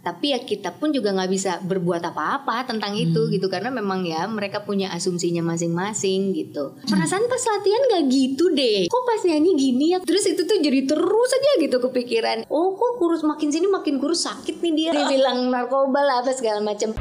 [0.00, 3.32] tapi ya kita pun juga nggak bisa berbuat apa-apa tentang itu Hmm.
[3.32, 6.72] gitu karena memang ya mereka punya asumsinya masing-masing gitu.
[6.88, 8.88] Perasaan pas latihan nggak gitu deh.
[8.88, 9.98] Kok pas nyanyi gini ya?
[10.00, 12.48] Terus itu tuh jadi terus aja gitu kepikiran.
[12.48, 13.20] Oh kok kurus?
[13.20, 14.90] Makin sini makin kurus sakit nih dia.
[14.90, 16.96] Dibilang narkoba lah apa segala macam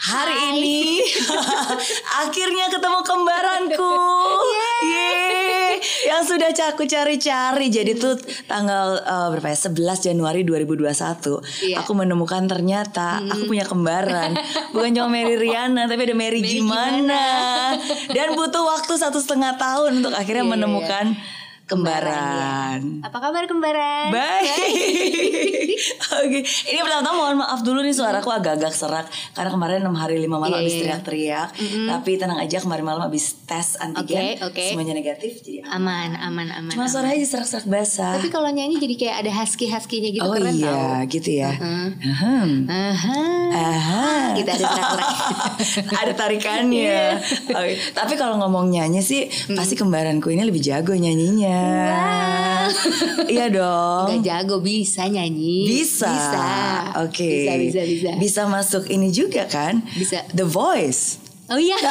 [0.00, 1.02] Hari ini
[2.22, 3.94] akhirnya ketemu kembaranku.
[4.42, 4.69] Yeay.
[6.06, 7.66] Yang sudah aku cari-cari.
[7.68, 8.14] Jadi tuh
[8.46, 9.58] tanggal eh, berapa ya?
[9.58, 10.86] 11 Januari 2021.
[11.66, 11.76] Iya.
[11.84, 14.36] Aku menemukan ternyata aku punya kembaran.
[14.74, 17.22] Bukan cuma Mary Riana, tapi ada Mary, Mary gimana.
[18.16, 21.06] Dan butuh waktu satu setengah tahun untuk akhirnya Iya, menemukan
[21.70, 22.80] Kembaran, kembaran.
[23.00, 24.50] apa kabar kembaran Baik.
[26.20, 30.28] Oke, ini pertama mohon maaf dulu nih suaraku agak-agak serak karena kemarin 6 hari 5
[30.28, 30.80] malam Iya, habis iya.
[30.82, 31.48] teriak-teriak.
[31.86, 34.64] Tapi tenang aja kemarin malam habis tes antigen Oke, oke.
[34.66, 36.90] semuanya negatif jadi aman aman aman cuma aman.
[36.90, 38.12] suaranya aja serak-serak basah.
[38.16, 41.50] tapi kalau nyanyi jadi kayak ada husky huskynya gitu oh keren iya, tau gitu ya.
[41.52, 41.86] Heeh.
[42.02, 42.50] Ahem.
[42.66, 43.20] Aha.
[43.52, 44.06] Aha.
[44.40, 44.66] Kita ada
[46.00, 47.18] ada tarikannya.
[47.48, 51.59] Oke, Tapi kalau ngomong nyanyi sih pasti kembaranku ini lebih jago nyanyinya.
[53.34, 54.06] iya dong.
[54.08, 55.66] Gak jago bisa nyanyi.
[55.68, 56.10] Bisa.
[56.10, 56.48] Bisa.
[57.06, 57.28] Oke.
[57.28, 58.10] Bisa bisa bisa.
[58.16, 59.82] Bisa masuk ini juga kan?
[59.94, 60.24] Bisa.
[60.32, 61.30] The Voice.
[61.50, 61.74] Oh iya.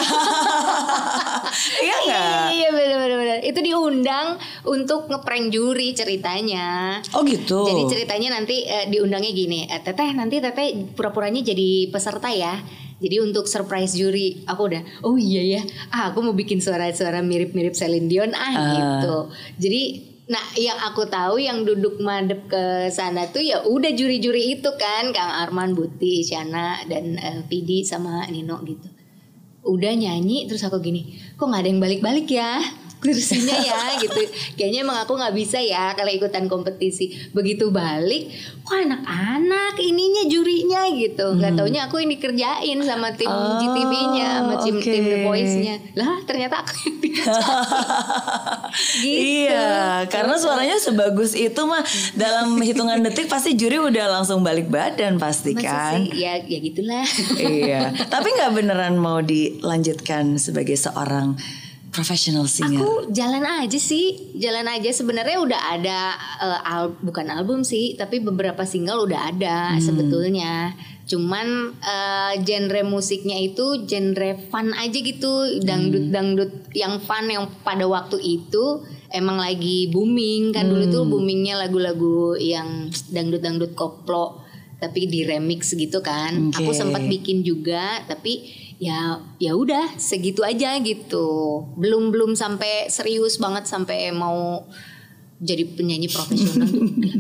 [1.84, 2.44] iya nggak?
[2.56, 3.38] Iya benar benar benar.
[3.44, 4.28] Itu diundang
[4.64, 7.00] untuk ngeprank juri ceritanya.
[7.12, 7.68] Oh gitu.
[7.68, 12.56] Jadi ceritanya nanti eh, diundangnya gini, eh, Teteh nanti Teteh pura-puranya jadi peserta ya.
[13.00, 17.72] Jadi untuk surprise juri, aku udah, oh iya ya, ah aku mau bikin suara-suara mirip-mirip
[17.72, 18.60] Celine Dion ah Ah.
[18.76, 19.18] gitu.
[19.56, 19.82] Jadi,
[20.28, 25.16] nah yang aku tahu yang duduk madep ke sana tuh ya udah juri-juri itu kan,
[25.16, 28.92] Kang Arman, Buti, Isyana dan eh, Vidi sama Nino gitu.
[29.64, 32.60] Udah nyanyi terus aku gini, kok nggak ada yang balik-balik ya?
[33.00, 34.20] Kursinya ya gitu
[34.56, 38.28] kayaknya emang aku nggak bisa ya kalau ikutan kompetisi begitu balik
[38.62, 43.38] kok anak-anak ininya jurinya gitu nggak taunya aku ini kerjain sama tim Hmm.
[43.40, 45.18] Oh, GTV-nya sama tim, tim The.
[45.22, 47.20] Voice-nya lah ternyata aku yang gitu
[49.00, 51.82] Iya, karena suaranya sebagus itu mah
[52.14, 56.00] dalam hitungan detik pasti juri udah langsung balik badan pasti kan.
[56.06, 56.20] sih?
[56.20, 57.06] ya ya gitulah
[57.38, 61.38] iya, tapi nggak beneran mau dilanjutkan sebagai seorang
[61.90, 62.82] professional singer.
[62.82, 64.90] Aku jalan aja sih, jalan aja.
[64.94, 66.00] Sebenarnya udah ada
[66.42, 70.74] eh, al- bukan album sih, tapi beberapa single udah ada sebetulnya.
[71.10, 77.90] Cuman eh, genre musiknya itu genre fun aja gitu, dangdut dangdut yang fun yang pada
[77.90, 84.46] waktu itu emang lagi booming kan dulu tuh boomingnya lagu-lagu yang dangdut dangdut koplo
[84.80, 86.54] tapi di remix gitu kan.
[86.56, 86.78] Aku Oke.
[86.78, 91.28] sempat bikin juga tapi ya ya udah segitu aja gitu.
[91.76, 94.64] Belum belum sampai serius banget sampai mau
[95.40, 96.68] jadi penyanyi profesional.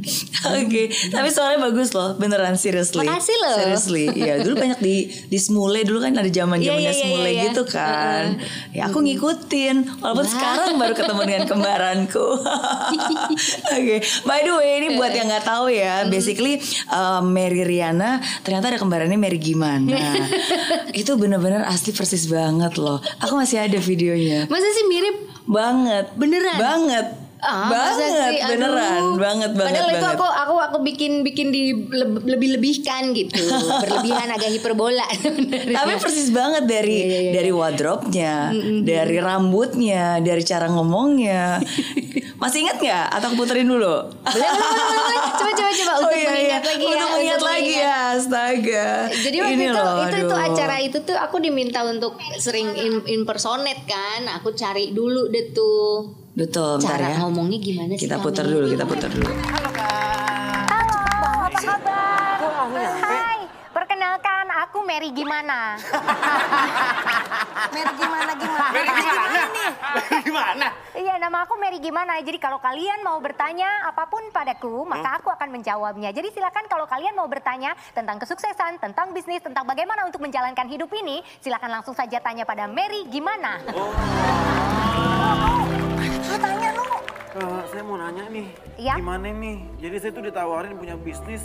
[0.60, 3.08] Oke, tapi suaranya bagus loh, beneran seriously.
[3.08, 3.58] Makasih loh.
[3.64, 7.04] Seriously, iya dulu banyak di di Smule dulu kan ada zaman zamannya Iya, iya, iya,
[7.08, 7.44] Smule iya.
[7.48, 8.24] gitu kan.
[8.76, 10.34] Ya aku ngikutin, walaupun Wah.
[10.36, 12.28] sekarang baru ketemu dengan kembaranku.
[13.80, 13.96] Oke,
[14.28, 16.60] by the way ini buat yang nggak tahu ya, basically
[16.92, 19.96] uh, Mary Riana ternyata ada kembarannya Mary gimana.
[21.00, 23.00] Itu bener-bener asli persis banget loh.
[23.24, 24.44] Aku masih ada videonya.
[24.52, 26.14] masa sih mirip Banget.
[26.14, 26.58] Beneran?
[26.62, 27.29] Banget.
[27.40, 28.38] Ah, banget, sih?
[28.38, 28.52] Aduh.
[28.52, 30.16] beneran, banget banget Padahal itu banget.
[30.16, 33.40] aku aku aku bikin bikin di le- lebih-lebihkan gitu.
[33.84, 35.08] Berlebihan agak hiperbola.
[35.72, 37.32] Tapi persis banget dari Iya, iya, iya.
[37.32, 38.36] dari wardrobe-nya,
[38.84, 41.64] dari rambutnya, dari cara ngomongnya.
[42.42, 43.06] Masih ingat nggak?
[43.10, 43.88] Atau aku puterin dulu?
[43.88, 45.20] boleh, boleh, boleh, boleh.
[45.34, 46.88] Coba coba coba untuk mengingat lagi ya.
[46.90, 48.90] Oh, Untuk mengingat lagi ya, astaga.
[49.10, 53.00] Jadi waktu Ini itu loh, itu itu acara itu tuh aku diminta untuk sering in,
[53.08, 54.28] impersonate kan.
[54.36, 57.26] Aku cari dulu deh tuh Betul, bentar cara ya.
[57.26, 58.06] ngomongnya gimana sih.
[58.06, 59.34] Kita putar dulu, kita putar dulu.
[60.70, 60.98] Halo,
[61.50, 62.38] apa kabar?
[63.02, 63.40] Hai,
[63.74, 65.74] perkenalkan aku Mary gimana?
[67.74, 68.70] Mary gimana gimana?
[68.70, 69.46] Mary gimana nih?
[70.30, 70.68] Gimana?
[70.94, 72.22] Iya, nama aku Mary gimana.
[72.22, 76.14] Jadi kalau kalian mau bertanya apa pun padaku, maka aku akan menjawabnya.
[76.14, 80.94] Jadi silakan kalau kalian mau bertanya tentang kesuksesan, tentang bisnis, tentang bagaimana untuk menjalankan hidup
[80.94, 83.58] ini, silakan langsung saja tanya pada Mary gimana.
[86.30, 86.86] Lu tanya lu.
[87.30, 88.48] Eh, saya mau nanya nih,
[88.78, 88.94] Iya?
[88.98, 89.58] gimana nih?
[89.78, 91.42] Jadi saya tuh ditawarin punya bisnis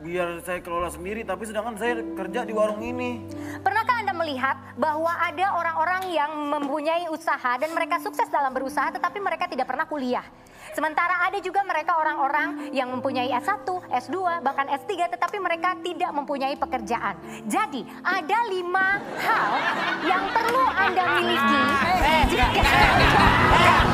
[0.00, 3.24] biar saya kelola sendiri, tapi sedangkan saya kerja di warung ini.
[3.60, 9.16] Pernahkah Anda melihat bahwa ada orang-orang yang mempunyai usaha dan mereka sukses dalam berusaha tetapi
[9.16, 10.24] mereka tidak pernah kuliah?
[10.72, 16.56] Sementara ada juga mereka orang-orang yang mempunyai S1, S2, bahkan S3 tetapi mereka tidak mempunyai
[16.56, 17.16] pekerjaan.
[17.46, 19.52] Jadi ada lima hal
[20.04, 21.60] yang perlu Anda miliki.
[22.28, 23.93] jika-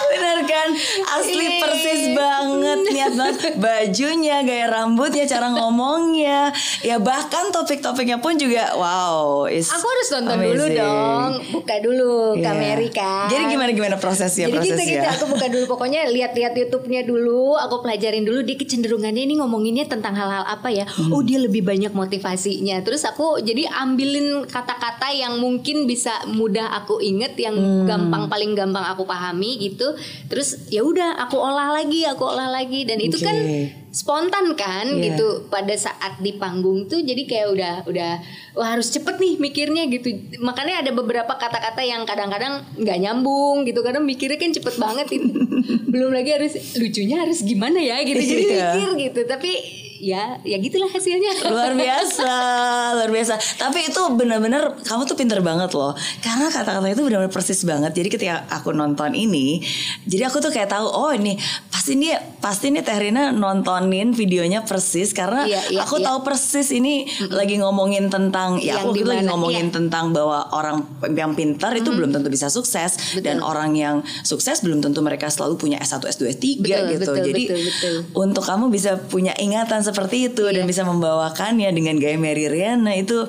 [1.11, 1.59] asli Iya.
[1.59, 6.49] persis banget niat banget bajunya, gaya rambutnya, cara ngomongnya,
[6.79, 9.45] ya bahkan topik-topiknya pun juga wow.
[9.47, 10.77] is Aku harus nonton dulu amazing.
[10.77, 12.43] dong, buka dulu Iya.
[12.45, 13.27] Kameri kan.
[13.27, 14.93] Jadi gimana gimana prosesnya Jadi gitu prosesnya?
[14.97, 19.85] gitu aku buka dulu pokoknya lihat-lihat YouTube-nya dulu, aku pelajarin dulu dia kecenderungannya ini ngomonginnya
[19.85, 20.85] tentang hal-hal apa ya.
[20.85, 21.11] Hmm.
[21.11, 22.81] Oh, dia lebih banyak motivasinya.
[22.81, 27.85] Terus aku jadi ambilin kata-kata yang mungkin bisa mudah aku inget yang Hmm.
[27.85, 29.93] gampang paling gampang aku pahami gitu.
[30.27, 32.87] Terus ya udah aku olah lagi, aku olah lagi.
[32.87, 33.35] Dan itu kan
[33.91, 35.11] spontan kan Iya.
[35.11, 35.51] gitu.
[35.51, 38.11] Pada saat di panggung tuh jadi kayak udah udah
[38.55, 40.07] wah harus cepet nih mikirnya gitu.
[40.39, 43.83] Makanya ada beberapa kata-kata yang kadang-kadang nggak nyambung gitu.
[43.83, 45.27] Kadang mikirnya kan cepet banget itu
[45.91, 48.17] belum lagi harus lucunya harus gimana ya gitu.
[48.17, 48.67] Jadi Iya.
[48.71, 49.21] mikir gitu.
[49.27, 49.51] Tapi
[50.01, 51.45] ya ya gitulah hasilnya.
[51.53, 52.31] Luar biasa
[52.97, 53.37] luar biasa.
[53.61, 55.93] Tapi itu benar-benar kamu tuh pinter banget loh.
[56.25, 57.93] Karena kata-kata itu benar-benar persis banget.
[57.93, 59.61] Jadi ketika aku nonton ini
[60.09, 61.37] jadi aku tuh kayak tahu oh ini
[61.69, 62.09] pasti ini
[62.41, 65.13] pasti ini Teh Rina nontonin videonya persis.
[65.13, 66.09] Karena Iya, iya, aku iya.
[66.09, 69.75] tahu persis ini lagi ngomongin tentang ya Yang aku lagi di mana, ngomongin iya.
[69.77, 70.77] tentang bahwa orang
[71.13, 73.21] yang pintar itu belum tentu bisa sukses.
[73.21, 76.99] Dan orang yang sukses belum tentu mereka selalu punya S1 S2 S3 Betul, gitu.
[77.01, 77.95] betul, jadi betul, betul.
[78.17, 80.69] untuk kamu bisa punya ingatan seperti itu dan Iya.
[80.69, 83.27] bisa membawakannya dengan gaya Mary Riana itu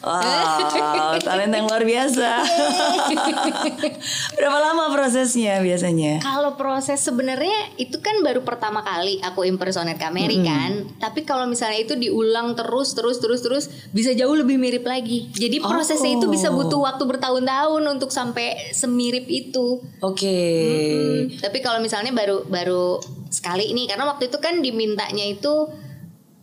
[0.00, 2.30] wow talenta yang luar biasa
[4.36, 10.40] berapa lama prosesnya biasanya Kalau proses sebenarnya itu kan baru pertama kali aku impersonate Kameri
[10.40, 10.84] kan.
[10.98, 15.30] Tapi kalau misalnya itu diulang terus terus terus terus bisa jauh lebih mirip lagi.
[15.32, 19.80] Jadi prosesnya itu bisa butuh waktu bertahun-tahun untuk sampai semirip itu.
[20.00, 25.68] oke Hmm, Tapi kalau misalnya baru baru sekali ini karena waktu itu kan dimintanya itu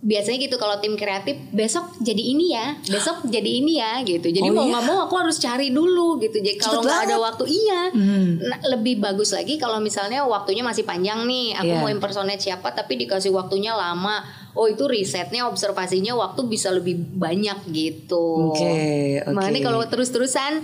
[0.01, 4.43] biasanya gitu kalau tim kreatif besok jadi ini ya besok jadi ini ya gitu jadi
[4.43, 4.71] Oh mau iya?
[4.73, 8.39] nggak mau aku harus cari dulu gitu jadi kalau nggak ada waktu iya Hmm.
[8.39, 11.77] Nah, lebih bagus lagi kalau misalnya waktunya masih panjang nih aku Iya.
[11.77, 17.61] mau impersonate siapa tapi dikasih waktunya lama oh itu risetnya observasinya waktu bisa lebih banyak
[17.67, 19.31] gitu Oke, oke.
[19.31, 20.63] makanya kalau terus-terusan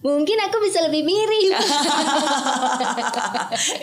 [0.00, 1.52] mungkin aku bisa lebih mirip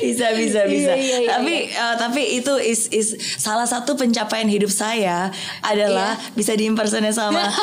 [0.01, 4.49] bisa bisa bisa Iya, iya, iya, tapi eh, tapi itu is is salah satu pencapaian
[4.49, 5.29] hidup saya
[5.61, 7.45] adalah bisa diimpersonate sama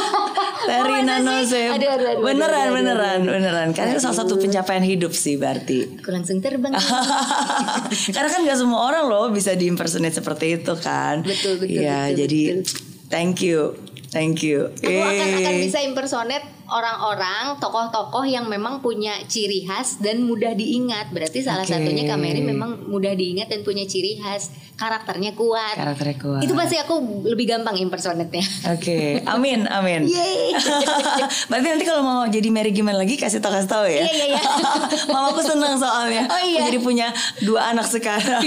[0.65, 1.21] Terina Iya.
[1.21, 1.27] Oh?
[1.27, 3.33] Nose Aduh, aduh, aduh, beneran aduh, aduh, beneran aduh.
[3.35, 6.73] beneran karena itu salah satu pencapaian hidup sih berarti aku langsung terbang
[8.15, 11.23] Karena kan gak semua orang loh bisa diimpersonate seperti itu kan.
[11.23, 12.81] Betul, betul, Iya, betul, jadi betul.
[13.09, 13.75] thank you.
[14.09, 14.71] Thank you.
[14.71, 21.13] Aku akan akan bisa impersonate orang-orang, tokoh-tokoh yang memang punya ciri khas dan mudah diingat.
[21.13, 21.77] Berarti salah Oke.
[21.77, 25.79] satunya Kameri memang mudah diingat dan punya ciri khas, karakternya kuat.
[25.79, 26.41] Karakternya kuat.
[26.43, 28.45] Itu pasti aku lebih gampang impersonate-nya.
[28.75, 30.07] Oke, amin, amin.
[30.11, 30.51] Yeay.
[31.51, 34.03] Berarti nanti kalau mau jadi Mary gimana lagi kasih tau kasih tau ya.
[34.03, 34.43] Iya, iya, iya.
[35.15, 36.27] Mamaku senang soalnya.
[36.27, 36.67] Oh, iya.
[36.67, 37.15] Jadi punya
[37.47, 38.43] dua anak sekarang.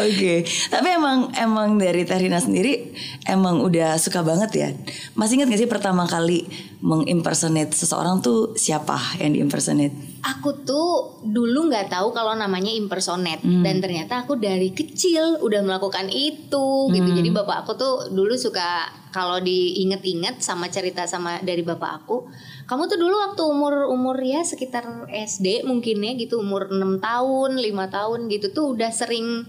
[0.00, 0.48] Oke.
[0.72, 2.96] Tapi emang emang dari Terina sendiri
[3.28, 4.68] emang udah suka banget ya.
[5.12, 6.48] Masih ingat gak sih pertama kali
[6.80, 10.15] mengimpersonate seseorang tuh siapa yang diimpersonate?
[10.26, 13.62] Aku tuh dulu nggak tahu kalau namanya impersonate Hmm.
[13.62, 17.08] dan ternyata aku dari kecil udah melakukan itu gitu.
[17.10, 17.18] Hmm.
[17.18, 22.26] Jadi bapak aku tuh dulu suka kalau diinget-inget sama cerita sama dari bapak aku,
[22.66, 27.50] kamu tuh dulu waktu umur umur ya sekitar SD mungkin ya gitu umur 6 tahun,
[27.62, 29.46] lima tahun gitu tuh udah sering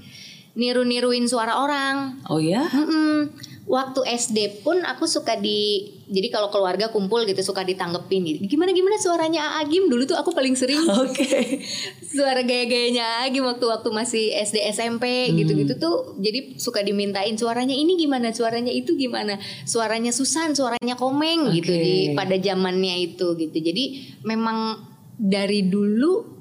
[0.53, 2.21] niru-niruin suara orang.
[2.29, 2.65] Oh ya?
[2.69, 3.33] Mm-mm.
[3.67, 8.39] Waktu SD pun aku suka di jadi kalau keluarga kumpul gitu suka ditanggepin gitu.
[8.47, 11.59] Gimana gimana suaranya Agim dulu tuh aku paling sering Oke.
[12.07, 17.99] suara gaya-gayanya Agim waktu waktu masih SD SMP gitu-gitu tuh jadi suka dimintain suaranya ini
[17.99, 19.35] gimana suaranya itu gimana
[19.67, 21.83] suaranya Susan suaranya Komeng gitu Oke.
[21.83, 23.57] di pada zamannya itu gitu.
[23.59, 23.83] Jadi
[24.23, 24.79] memang
[25.19, 26.39] dari dulu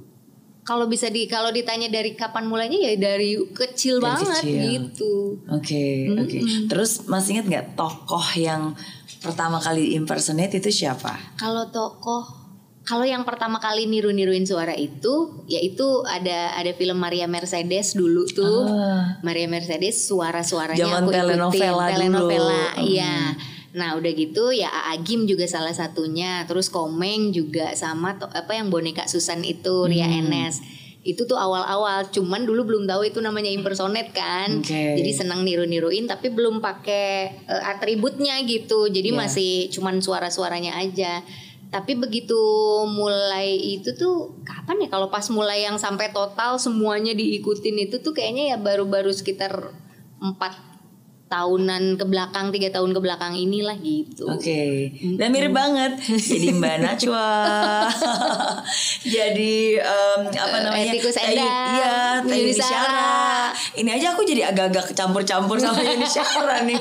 [0.66, 4.62] kalau bisa di kalau ditanya dari kapan mulainya ya dari kecil Dari banget kecil.
[4.66, 5.14] gitu.
[5.46, 6.38] Oke, oke.
[6.66, 8.74] Terus masih ingat nggak tokoh yang
[9.18, 11.36] pertama kali impersonate itu siapa?
[11.36, 12.48] Kalau tokoh
[12.86, 18.62] kalau yang pertama kali niru-niruin suara itu yaitu ada ada film Maria Mercedes dulu tuh.
[18.70, 19.18] Ah.
[19.26, 21.20] Maria Mercedes suara-suaranya Zaman aku ikutin.
[21.26, 21.92] telenovela dulu.
[21.92, 22.86] telenovela Hmm.
[22.86, 23.14] iya.
[23.76, 26.46] Nah, udah gitu ya Aa Gim juga salah satunya.
[26.46, 30.22] Terus Komeng juga sama apa yang boneka Susan itu Ria Hmm.
[30.24, 30.62] Enes.
[31.06, 34.58] Itu tuh awal-awal, cuman dulu belum tahu itu namanya impersonate kan.
[34.58, 34.98] Oke.
[34.98, 37.06] Jadi senang niru-niruin tapi belum pakai
[37.46, 38.90] eh, atributnya gitu.
[38.90, 39.18] Jadi Iya.
[39.22, 41.22] masih cuman suara-suaranya aja.
[41.66, 42.38] Tapi begitu
[42.86, 48.14] mulai itu tuh kapan ya kalau pas mulai yang sampai total semuanya diikutin itu tuh
[48.14, 49.74] kayaknya ya baru-baru sekitar
[50.22, 50.75] 4
[51.26, 54.26] tahunan ke belakang tiga tahun ke belakang inilah gitu.
[54.28, 55.98] Oke, dan mirip banget.
[56.00, 57.28] Jadi Mbak Najwa,
[59.16, 60.86] jadi em, apa namanya?
[60.88, 63.50] Etikus Tayu- Endang, Iya, Yuni Syara.
[63.74, 66.78] Ini aja aku jadi agak-agak campur-campur sama Yuni Syara nih.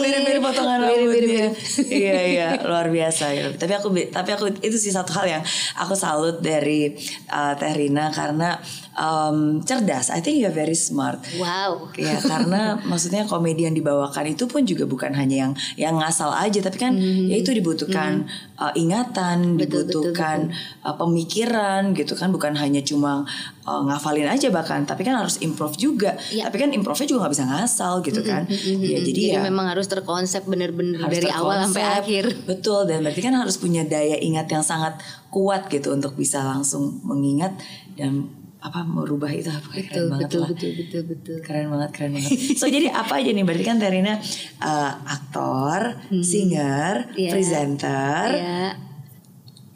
[0.00, 1.46] Mirip-mirip potongan rambutnya.
[1.84, 3.30] iya iya, luar biasa.
[3.30, 3.46] ya.
[3.52, 5.42] Tapi aku tapi aku itu sih satu hal yang
[5.76, 6.94] aku salut dari
[7.28, 8.58] uh, Teh Rina karena
[8.94, 10.10] em, cerdas.
[10.10, 11.20] I think you are very smart.
[11.38, 11.90] Wow.
[11.98, 16.62] Ya karena maksudnya komedi yang dibawakan itu pun juga bukan hanya yang yang ngasal aja
[16.62, 18.26] tapi kan ya itu dibutuhkan
[18.58, 19.58] uh, ingatan, Hmm.
[19.58, 20.38] Betul, betul, dibutuhkan
[20.86, 23.26] uh, pemikiran gitu kan bukan hanya cuma
[23.66, 26.14] uh, ngafalin aja bahkan tapi kan harus improve juga.
[26.30, 26.48] Iya.
[26.48, 28.46] Tapi kan improve-nya juga nggak bisa ngasal gitu kan.
[28.48, 32.00] Ya jadi, ya memang harus terkonsep bener-bener dari awal sampai terkonsep.
[32.04, 32.24] akhir.
[32.46, 35.00] Betul dan berarti kan harus punya daya ingat yang sangat
[35.34, 37.58] kuat gitu untuk bisa langsung mengingat
[37.98, 40.48] dan apa merubah itu apa keren Betul, banget betul, lah.
[40.48, 41.36] betul, betul, betul.
[41.44, 42.32] Keren banget, keren banget.
[42.60, 43.44] So jadi apa aja nih?
[43.44, 44.16] Berarti kan Terina
[44.58, 47.28] uh, aktor, singer, Iya.
[47.28, 48.60] presenter, Ya,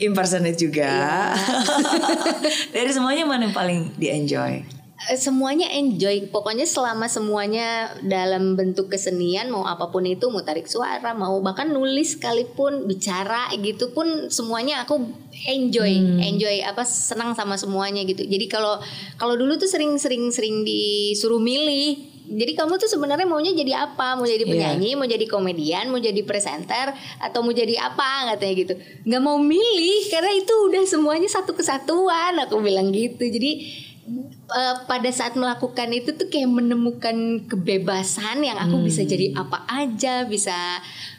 [0.00, 0.88] impersonate juga.
[0.88, 1.37] Iya.
[2.75, 4.77] Dari semuanya mana yang paling di enjoy?
[5.17, 6.29] Semuanya enjoy.
[6.29, 11.73] Pokoknya selama semuanya dalam bentuk kesenian, mau apa pun itu, mau tarik suara, mau bahkan
[11.73, 15.00] nulis sekalipun, bicara gitu pun semuanya aku
[15.49, 18.21] enjoy, enjoy apa senang sama semuanya gitu.
[18.21, 18.77] Jadi kalau
[19.17, 22.21] kalau dulu tuh sering-sering sering disuruh milih.
[22.29, 24.12] Jadi kamu tuh sebenarnya maunya jadi apa?
[24.12, 24.53] Mau jadi Iya.
[24.53, 28.75] penyanyi, mau jadi komedian, mau jadi presenter, atau mau jadi apa katanya gitu.
[29.09, 32.37] Nggak mau milih karena itu udah semuanya satu kesatuan.
[32.45, 33.25] Aku bilang gitu.
[33.25, 33.73] Jadi
[34.50, 39.11] eh, pada saat melakukan itu tuh kayak menemukan kebebasan yang aku bisa Hmm.
[39.11, 40.57] jadi apa aja, bisa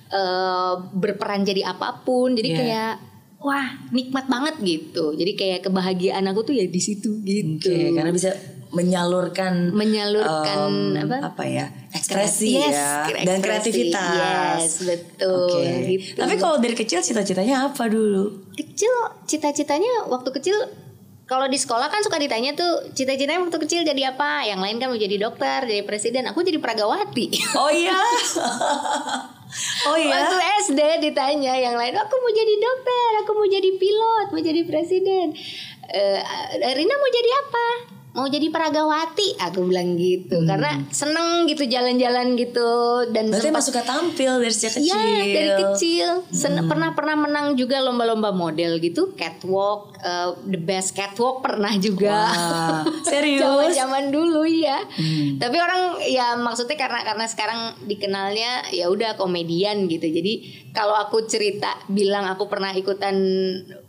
[0.09, 2.33] eh, berperan jadi apa pun.
[2.33, 2.57] Jadi Iya.
[2.57, 2.91] kayak
[3.39, 5.13] wah nikmat banget gitu.
[5.13, 7.69] Jadi kayak kebahagiaan aku tuh ya di situ gitu.
[7.69, 8.33] Oke, karena bisa
[8.69, 11.41] menyalurkan Menyalurkan em, apa?
[11.43, 13.25] ya ekspresi Yes, ya ekspresi.
[13.25, 14.59] dan kreativitas.
[14.59, 15.45] Yes, betul.
[15.48, 15.65] Oke.
[15.88, 16.13] Gitu.
[16.15, 18.50] Tapi kalau dari kecil cita-citanya apa dulu?
[18.53, 18.91] kecil
[19.24, 20.57] cita-citanya waktu kecil
[21.29, 24.50] kalau di sekolah kan suka ditanya tuh cita-citanya waktu kecil jadi apa?
[24.50, 26.25] Yang lain kan mau jadi dokter, jadi presiden.
[26.33, 27.29] Aku jadi peragawati.
[27.53, 28.01] Oh iya.
[29.93, 30.09] oh iya.
[30.09, 34.62] Waktu SD ditanya yang lain, aku mau jadi dokter, aku mau jadi pilot, mau jadi
[34.65, 35.38] presiden.
[35.86, 36.19] Eh,
[36.74, 37.99] Rina mau jadi apa?
[38.09, 40.41] Mau jadi peragawati, aku bilang gitu.
[40.41, 42.69] Karena seneng gitu jalan-jalan gitu
[43.07, 43.31] dan Hmm.
[43.31, 44.89] Berarti sempat emang suka tampil dari sejak kecil.
[44.89, 46.65] Iya dari kecil Sen- Hmm.
[46.65, 52.81] pernah pernah menang juga lomba-lomba model gitu catwalk eh, the best catwalk pernah juga Wah,
[53.05, 53.39] serius?
[53.39, 55.37] zaman-zaman dulu ya Hmm.
[55.37, 60.33] tapi orang ya maksudnya karena karena sekarang dikenalnya ya udah komedian gitu jadi
[60.71, 63.15] kalau aku cerita bilang aku pernah ikutan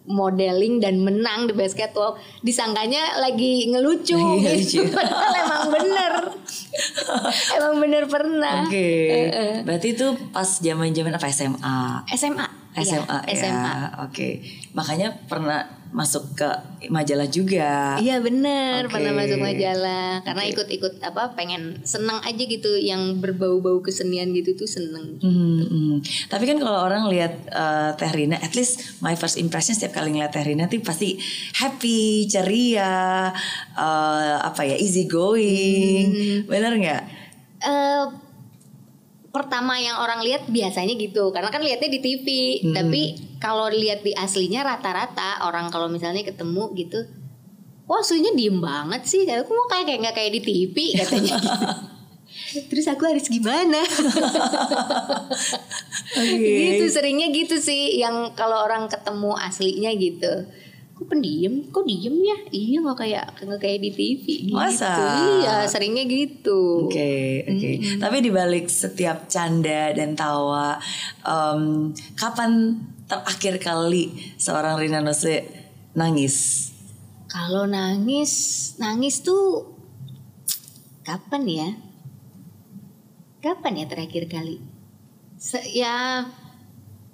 [0.04, 6.12] modeling dan menang the best catwalk disangkanya lagi ngelucu Lagi gitu padahal emang bener
[7.56, 8.90] emang bener pernah Oke.
[9.30, 11.78] Eh, Berarti itu pas zaman-zaman apa SMA?
[12.10, 12.46] SMA
[12.80, 13.34] SMA Iya, ya.
[13.34, 13.75] SMA
[14.06, 14.28] Oke.
[14.72, 16.47] Makanya pernah masuk ke
[16.87, 17.99] majalah juga.
[17.99, 18.94] Iya bener Oke.
[18.94, 24.70] pernah masuk majalah karena ikut-ikut apa pengen seneng aja gitu yang berbau-bau kesenian gitu tuh
[24.70, 25.18] seneng.
[25.18, 25.97] Hmm, hmm.
[26.30, 30.14] Tapi kan kalau orang lihat eh, Teh Rina, at least my first impression setiap kali
[30.14, 31.18] ngeliat Teh Rina tuh pasti
[31.59, 33.35] happy, ceria,
[33.75, 37.02] eh, apa ya, easy going, bener nggak?
[37.61, 38.04] Eh,
[39.30, 42.26] pertama yang orang lihat biasanya gitu karena kan lihatnya di TV
[42.61, 42.75] Hmm.
[42.75, 47.00] tapi kalau lihat di aslinya rata-rata orang kalau misalnya ketemu gitu
[47.90, 49.26] wah aslinya diem banget sih.
[49.26, 51.35] Aku mau kayak kayak nggak kayak di TV katanya.
[51.42, 51.59] Gitu.
[52.70, 53.82] terus aku harus gimana?
[56.11, 60.32] Gitu seringnya gitu sih yang kalau orang ketemu aslinya gitu.
[60.99, 61.62] Kok pendiam?
[61.70, 62.38] Kok diem ya?
[62.50, 64.59] Iya nggak kayak nggak kayak di TV gitu.
[64.59, 64.90] Masa?
[65.38, 66.90] iya seringnya gitu.
[66.90, 67.70] Oke, oke.
[68.02, 70.82] Tapi dibalik setiap canda dan tawa,
[71.23, 75.50] em, kapan terakhir kali seorang Rina Nose
[75.99, 76.71] nangis?
[77.26, 78.33] Kalau nangis,
[78.79, 79.75] nangis tuh
[81.02, 81.69] kapan ya?
[83.43, 84.62] Kapan ya terakhir kali?
[85.35, 86.26] Se- ya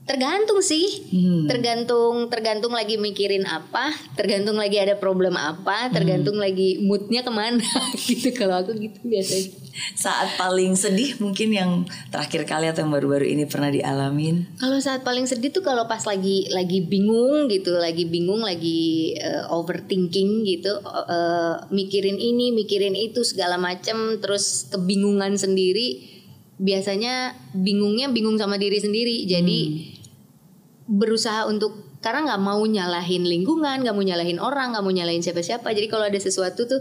[0.06, 1.10] tergantung sih.
[1.10, 1.50] Hmm.
[1.50, 7.66] Tergantung tergantung lagi mikirin apa, tergantung lagi ada problem apa, tergantung lagi moodnya ke mana
[8.06, 8.30] gitu.
[8.32, 9.66] Kalau aku gitu biasanya.
[9.92, 11.70] Saat paling sedih mungkin yang
[12.08, 14.56] terakhir kali atau yang baru-baru ini pernah dialamin?
[14.56, 19.44] Kalau saat paling sedih tuh kalau pas lagi lagi bingung gitu, lagi bingung, lagi eh,
[19.52, 26.14] overthinking gitu, eh, mikirin ini, mikirin itu segala macem, terus kebingungan sendiri.
[26.56, 29.92] Biasanya bingungnya bingung sama diri sendiri, jadi
[30.86, 35.74] berusaha untuk karena nggak mau nyalahin lingkungan, nggak mau nyalahin orang, nggak mau nyalahin siapa-siapa.
[35.74, 36.80] Jadi kalau ada sesuatu tuh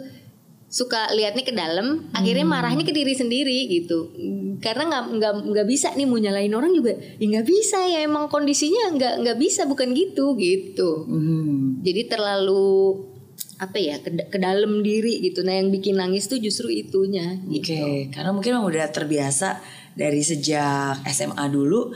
[0.65, 4.11] suka liatnya ke dalam akhirnya marahnya ke diri sendiri gitu
[4.59, 8.27] karena nggak nggak nggak bisa nih mau nyalain orang juga ya nggak bisa ya emang
[8.27, 11.79] kondisinya nggak nggak bisa bukan gitu gitu Hmm.
[11.79, 13.07] jadi terlalu
[13.55, 17.61] apa ya ke, ke dalam diri gitu nah yang bikin nangis tuh justru itunya Oke,
[17.63, 19.63] gitu karena mungkin udah terbiasa
[19.95, 21.95] dari sejak SMA dulu.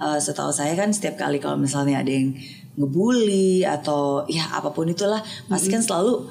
[0.00, 2.32] Eh, setahu saya kan setiap kali kalau misalnya ada yang
[2.80, 5.20] ngebully atau ya apa pun itulah,
[5.52, 6.26] pasti kan selalu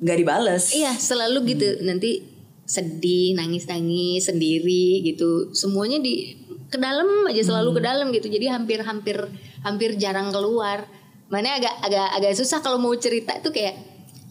[0.00, 0.72] nggak dibales.
[0.72, 1.68] Iya selalu gitu.
[1.84, 2.24] Nanti
[2.68, 5.52] sedih nangis nangis sendiri gitu.
[5.52, 6.36] Semuanya di
[6.68, 8.28] ke dalam aja selalu ke dalam gitu.
[8.28, 9.16] Jadi hampir hampir
[9.64, 10.86] hampir jarang keluar.
[11.28, 13.76] Mana agak agak agak susah kalau mau cerita tuh kayak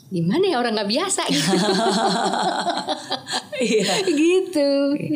[0.08, 1.52] gimana ya orang nggak biasa gitu
[3.58, 4.06] Iya.
[4.06, 4.70] gitu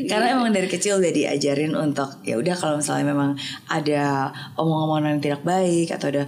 [0.10, 3.38] Karena emang dari kecil udah diajarin untuk ya udah kalau misalnya memang
[3.70, 6.24] ada omong-omongan yang tidak baik atau ada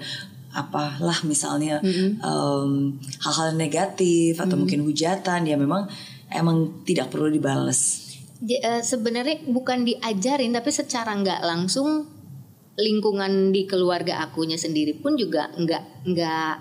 [0.54, 2.72] apalah misalnya em,
[3.18, 5.90] hal-hal negatif atau mungkin hujatan ya memang
[6.30, 8.14] emang tidak perlu dibales.
[8.40, 12.06] J- eh, sebenarnya bukan diajarin tapi secara nggak langsung
[12.74, 16.56] lingkungan di keluarga akunya sendiri pun juga nggak nggak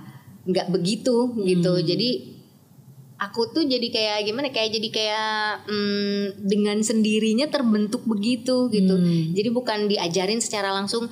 [0.47, 1.73] nggak begitu gitu.
[1.83, 2.11] Jadi
[3.23, 5.39] aku tuh jadi kayak gimana kayak jadi kayak
[5.71, 8.95] mm, dengan sendirinya terbentuk begitu gitu.
[9.35, 11.07] Jadi bukan diajarin secara langsung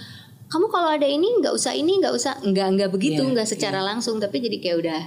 [0.50, 2.42] kamu kalau ada ini nggak usah ini nggak usah.
[2.42, 4.18] Nggak nggak begitu nggak secara langsung.
[4.18, 5.00] Tapi jadi kayak udah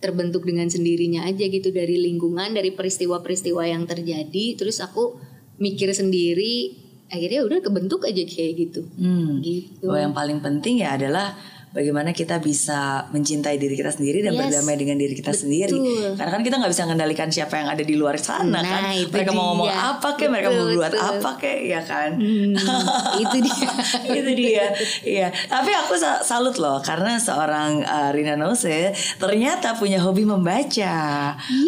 [0.00, 4.60] terbentuk dengan sendirinya aja gitu dari lingkungan dari peristiwa-peristiwa yang terjadi.
[4.60, 5.16] Terus aku
[5.60, 6.76] mikir sendiri
[7.10, 8.84] akhirnya udah kebentuk aja kayak gitu.
[9.00, 9.40] Hmm.
[9.40, 9.88] gitu.
[9.88, 11.36] Bahwa yang paling penting ya adalah
[11.70, 14.40] bagaimana kita bisa mencintai diri kita sendiri dan Yes.
[14.42, 15.40] berdamai dengan diri kita Betul.
[15.40, 15.78] sendiri.
[16.14, 18.82] Karena kan kita nggak bisa mengendalikan siapa yang ada di luar sana Nah, kan.
[19.06, 21.06] Mereka mau ngomong apa kek, mereka mau Betul, buat betul.
[21.14, 22.10] apa kek, ya kan.
[22.12, 22.54] Hmm,
[23.22, 23.68] itu dia
[24.10, 24.66] itu dia
[25.02, 30.96] iya tapi aku sa- salut loh karena seorang uh, Rina Nose ternyata punya hobi membaca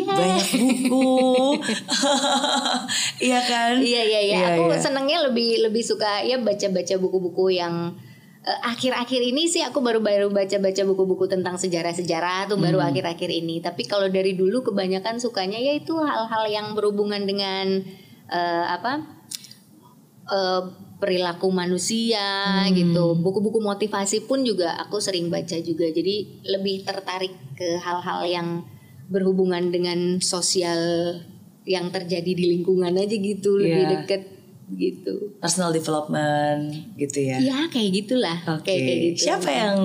[0.09, 1.61] banyak buku
[3.23, 4.37] iya kan Iya iya iya.
[4.37, 4.78] Iya, Aku iya.
[4.78, 7.94] senengnya lebih lebih suka ya baca-baca buku-buku yang
[8.43, 12.91] eh, akhir-akhir ini sih aku baru-baru baca-baca buku-buku tentang sejarah-sejarah tuh baru Hmm.
[12.91, 13.63] akhir-akhir ini.
[13.63, 17.83] Tapi kalau dari dulu kebanyakan sukanya ya itu hal-hal yang berhubungan dengan
[18.28, 19.23] eh, apa?
[20.25, 20.63] eh,
[20.97, 22.23] perilaku manusia
[22.63, 22.73] Hmm.
[22.73, 23.19] gitu.
[23.19, 25.91] Buku-buku motivasi pun juga aku sering baca juga.
[25.91, 28.49] Jadi lebih tertarik ke hal-hal yang
[29.11, 30.78] berhubungan dengan sosial
[31.67, 33.91] yang terjadi di lingkungan aja gitu, lebih Iya.
[33.99, 34.23] deket
[34.76, 35.37] gitu.
[35.39, 38.69] personal development gitu ya Ya kayak gitulah, Oke.
[38.71, 39.21] kayak kayak gitu.
[39.28, 39.78] Siapa yang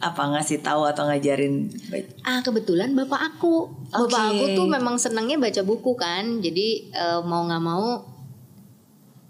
[0.00, 1.68] apa ngasih tahu atau ngajarin?
[2.24, 4.30] Ah kebetulan bapak aku, bapak Oke.
[4.36, 6.40] aku tuh memang senangnya baca buku kan.
[6.40, 8.04] Jadi eh, mau nggak mau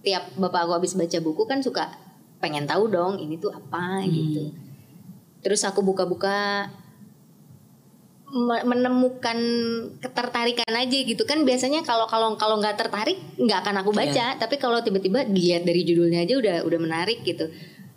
[0.00, 1.92] tiap bapak aku habis baca buku kan suka
[2.40, 4.48] pengen tahu dong ini tuh apa gitu.
[5.40, 6.68] Terus aku buka-buka
[8.64, 9.38] menemukan
[9.98, 11.22] ketertarikan aja gitu.
[11.26, 14.38] Kan biasanya kalau kalau kalau nggak tertarik nggak akan aku baca.
[14.38, 17.50] Tapi kalau tiba-tiba dilihat dari judulnya aja udah udah menarik gitu.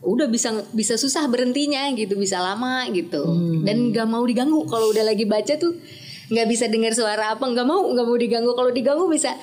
[0.03, 3.23] Udah bisa bisa susah berhentinya gitu bisa lama gitu.
[3.63, 4.65] Dan nggak mau diganggu.
[4.65, 5.77] Kalau udah lagi baca tuh
[6.23, 8.51] nggak bisa dengar suara apa nggak mau nggak mau diganggu.
[8.57, 9.37] Kalau diganggu bisa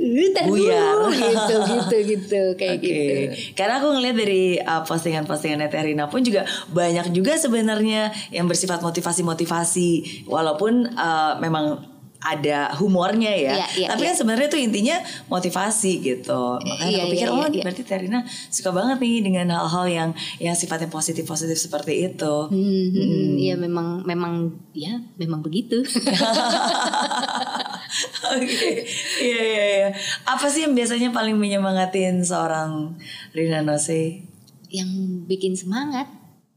[0.00, 0.96] "Eh, tar dulu," Buyar.
[1.12, 2.86] gitu gitu gitu kayak Oke.
[2.86, 3.12] gitu
[3.52, 10.24] Karena aku ngeliat dari uh, postingan-postingan Terina pun juga banyak juga sebenarnya yang bersifat motivasi-motivasi
[10.28, 13.58] walaupun uh, memang ada humornya ya.
[13.58, 14.08] Iya, iya, Tapi iya.
[14.14, 16.42] kan sebenarnya itu intinya motivasi gitu.
[16.62, 17.62] Makanya Iya, aku pikir iya, oh iya, iya.
[17.66, 22.34] berarti Terina suka banget nih dengan hal-hal yang yang sifatnya positif-positif seperti itu.
[22.46, 25.82] Hmm, hmm, Iya memang memang ya memang begitu.
[28.36, 28.88] Oke,
[29.20, 29.88] iya iya iya.
[30.24, 32.96] Apa sih yang biasanya paling menyemangatin seorang
[33.36, 34.32] Rina Nose?
[34.72, 34.88] yang
[35.28, 36.08] bikin semangat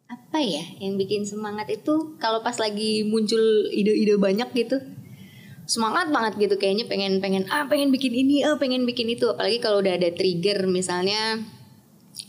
[0.07, 0.63] apa ya?
[0.79, 4.79] Yang bikin semangat itu kalau pas lagi muncul ide-ide banyak gitu.
[5.67, 9.27] Semangat banget gitu kayaknya pengen pengen ah pengen bikin ini, ah pengen bikin itu.
[9.27, 11.43] Apalagi kalau udah ada trigger misalnya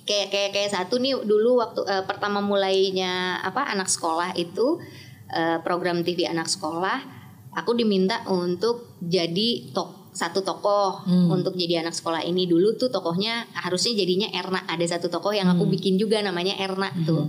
[0.03, 4.83] kayak kayak kayak satu nih dulu waktu eh, pertama mulainya apa anak sekolah itu
[5.31, 7.16] eh, program TV anak sekolah
[7.57, 12.49] aku diminta untuk jadi tok satu tokoh untuk jadi anak sekolah ini.
[12.49, 14.65] Dulu tuh tokohnya harusnya jadinya Erna.
[14.65, 17.29] Ada satu tokoh yang aku bikin juga namanya Erna tuh.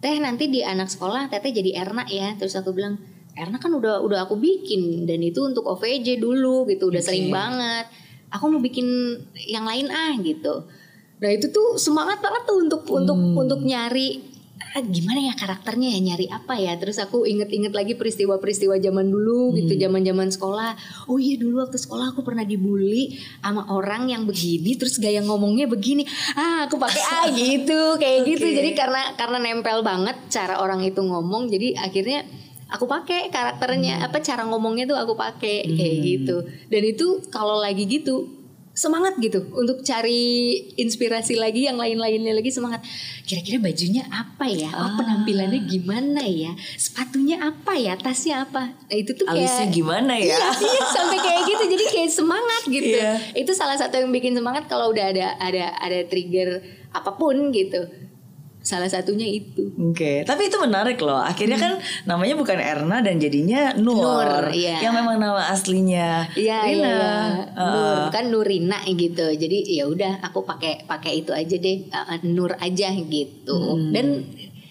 [0.00, 2.32] Teh nanti di anak sekolah teteh jadi Erna ya.
[2.40, 2.96] Terus aku bilang
[3.36, 5.04] Erna kan udah udah aku bikin.
[5.04, 6.88] Dan itu untuk OVJ dulu gitu.
[6.88, 7.08] Udah Oke.
[7.12, 7.84] sering banget.
[8.32, 8.88] Aku mau bikin
[9.52, 10.64] yang lain ah gitu.
[11.20, 16.00] Nah itu tuh semangat banget tuh untuk untuk untuk nyari ah, gimana ya karakternya ya?
[16.12, 16.76] Nyari apa ya?
[16.76, 20.76] Terus aku inget-inget lagi peristiwa-peristiwa zaman dulu gitu zaman-zaman sekolah.
[21.08, 25.68] Oh iya dulu waktu sekolah aku pernah dibully sama orang yang begini terus gaya ngomongnya
[25.68, 26.04] begini.
[26.36, 28.46] Ah aku pakai ah gitu kayak gitu.
[28.46, 28.56] Oke.
[28.56, 32.28] jadi karena karena nempel banget cara orang itu ngomong jadi akhirnya
[32.68, 34.04] aku pakai karakternya.
[34.04, 36.36] Apa cara ngomongnya tuh aku pakai kayak gitu.
[36.68, 38.35] Dan itu kalau lagi gitu
[38.76, 42.84] semangat gitu untuk cari inspirasi lagi yang lain-lainnya lagi semangat.
[43.24, 44.68] Kira-kira bajunya apa ya?
[44.68, 46.52] Oh, penampilannya gimana ya?
[46.76, 47.96] Sepatunya apa ya?
[47.96, 48.76] Tasnya apa?
[48.76, 50.36] Nah, itu tuh kayak Alisnya gimana ya?
[50.36, 51.64] Iya, iya, sampai kayak gitu.
[51.72, 52.98] Jadi kayak semangat gitu.
[53.00, 53.16] Iya.
[53.32, 56.60] itu salah satu yang bikin semangat kalau udah ada ada ada trigger
[56.92, 58.05] apa pun gitu
[58.66, 61.22] salah satunya itu Oke, tapi itu menarik loh.
[61.22, 64.82] Akhirnya kan namanya bukan Erna dan jadinya Nur, Nur, iya.
[64.82, 66.74] yang memang nama aslinya Iya Rina.
[66.74, 67.14] iya, iya.
[67.54, 69.26] Uh, Nur kan Nurina gitu.
[69.30, 73.54] Jadi ya udah aku pakai pakai itu aja deh uh, Nur aja gitu.
[73.54, 73.94] Hmm.
[73.94, 74.26] Dan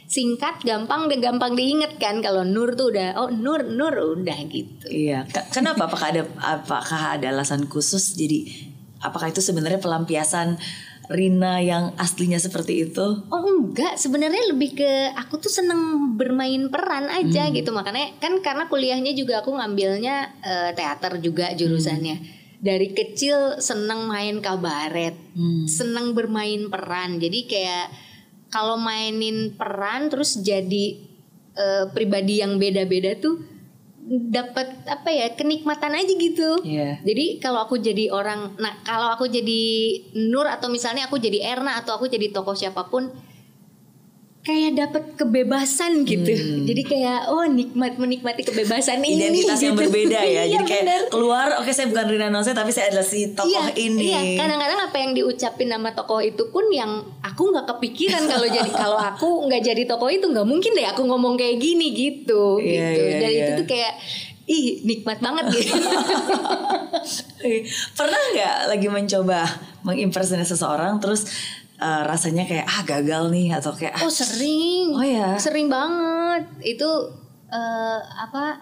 [0.05, 4.85] singkat gampang dan gampang diinget kan kalau Nur tuh udah oh Nur Nur udah gitu.
[4.91, 5.87] Iya, kenapa?
[5.87, 8.19] Apakah ada apakah ada alasan khusus?
[8.19, 8.51] Jadi
[9.05, 10.57] apakah itu sebenarnya pelampiasan
[11.09, 13.25] Rina yang aslinya seperti itu?
[13.29, 18.65] Oh enggak, sebenarnya lebih ke aku tuh seneng bermain peran aja gitu makanya kan karena
[18.65, 22.43] kuliahnya juga aku ngambilnya eh, teater juga jurusannya.
[22.55, 25.13] Dari kecil seneng main kabaret,
[25.69, 27.21] seneng bermain peran.
[27.21, 27.87] Jadi kayak
[28.49, 30.85] kalau mainin peran terus jadi
[31.53, 33.54] eh, pribadi yang beda-beda tuh
[34.05, 36.61] dapat apa ya kenikmatan aja gitu.
[36.61, 37.01] Iya.
[37.01, 39.63] Jadi kalau aku jadi orang, nah kalau aku jadi
[40.29, 43.09] Nur atau misalnya aku jadi Erna atau aku jadi tokoh siapa pun,
[44.45, 46.29] kayak dapat kebebasan gitu.
[46.69, 49.17] Jadi kayak oh nikmat menikmati kebebasan ini.
[49.17, 49.89] Identitas yang gitu.
[49.89, 50.33] berbeda ya.
[50.45, 51.01] Iya, Jadi kayak bener.
[51.09, 54.13] keluar, oke saya bukan Rina Nose tapi saya adalah si tokoh Iya, ini.
[54.13, 58.69] Iya, kadang-kadang apa yang diucapin nama tokoh itu pun yang aku nggak kepikiran kalau jadi
[58.69, 62.61] kalau aku nggak jadi tokoh itu nggak mungkin deh aku ngomong kayak gini gitu.
[62.61, 63.01] Iya, gitu.
[63.01, 63.41] iya, Dan iya.
[63.41, 63.93] itu tuh kayak
[64.45, 65.73] ih nikmat banget gitu.
[67.97, 69.39] Pernah nggak lagi mencoba
[69.81, 71.25] mengimpersonate seseorang terus
[71.75, 74.95] eh, rasanya kayak ah gagal nih atau kayak ah, Oh sering.
[74.95, 75.35] Oh, ya?
[75.35, 76.47] Sering banget.
[76.63, 76.89] Itu
[77.47, 78.59] eh, apa?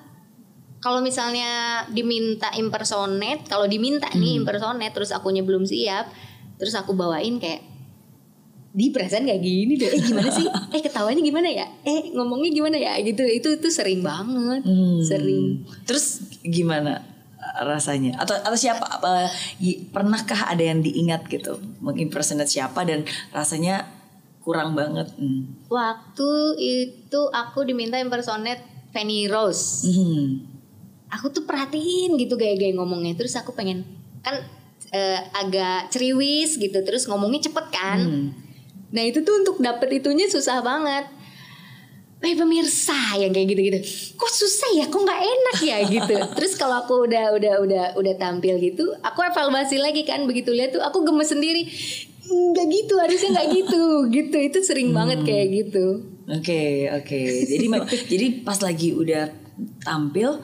[0.77, 4.39] Kalau misalnya diminta impersonate, kalau diminta nih Hmm.
[4.43, 6.11] impersonate, terus akunya belum siap,
[6.59, 7.63] terus aku bawain kayak
[8.73, 9.85] di perasaan kayak gini deh.
[9.85, 10.43] Eh gimana sih?
[10.75, 11.69] Eh ketawanya gimana ya?
[11.85, 12.97] Eh ngomongnya gimana ya?
[12.99, 13.21] Gitu.
[13.21, 14.65] Itu itu sering banget.
[14.65, 14.99] Hmm.
[14.99, 15.61] Sering.
[15.85, 17.12] Terus gimana uh,
[17.53, 18.17] rasanya?
[18.17, 18.81] Atau atau siapa?
[18.81, 19.29] apa,
[19.61, 23.85] y- pernahkah ada yang diingat gitu mengimpersonate siapa dan rasanya
[24.41, 25.13] kurang banget?
[25.15, 25.53] Hmm.
[25.69, 29.85] Waktu itu aku diminta impersonate Fanny Rose.
[29.85, 30.49] Hmm.
[31.13, 33.85] aku tuh perhatiin gitu gaya-gaya ngomongnya terus aku pengen
[34.25, 34.33] kan
[34.89, 38.33] eh, agak ceriwis gitu terus ngomongnya cepet kan
[38.89, 41.05] nah itu tuh untuk dapet itunya susah banget
[42.23, 43.79] Eh pemirsa yang kayak gitu-gitu.
[44.15, 44.85] Kok susah ya?
[44.87, 45.77] Kok nggak enak ya?
[45.83, 46.15] Gitu.
[46.33, 50.23] Terus kalau aku udah udah udah udah tampil gitu aku evaluasi lagi kan.
[50.23, 51.67] Begitu lihat tuh aku gemes sendiri.
[52.23, 53.83] Nggak gitu harusnya nggak gitu.
[54.07, 54.37] Gitu.
[54.39, 55.99] Itu sering banget kayak gitu.
[56.25, 57.19] Oke oke.
[57.43, 59.27] Jadi memang- jadi pas lagi udah
[59.83, 60.39] tampil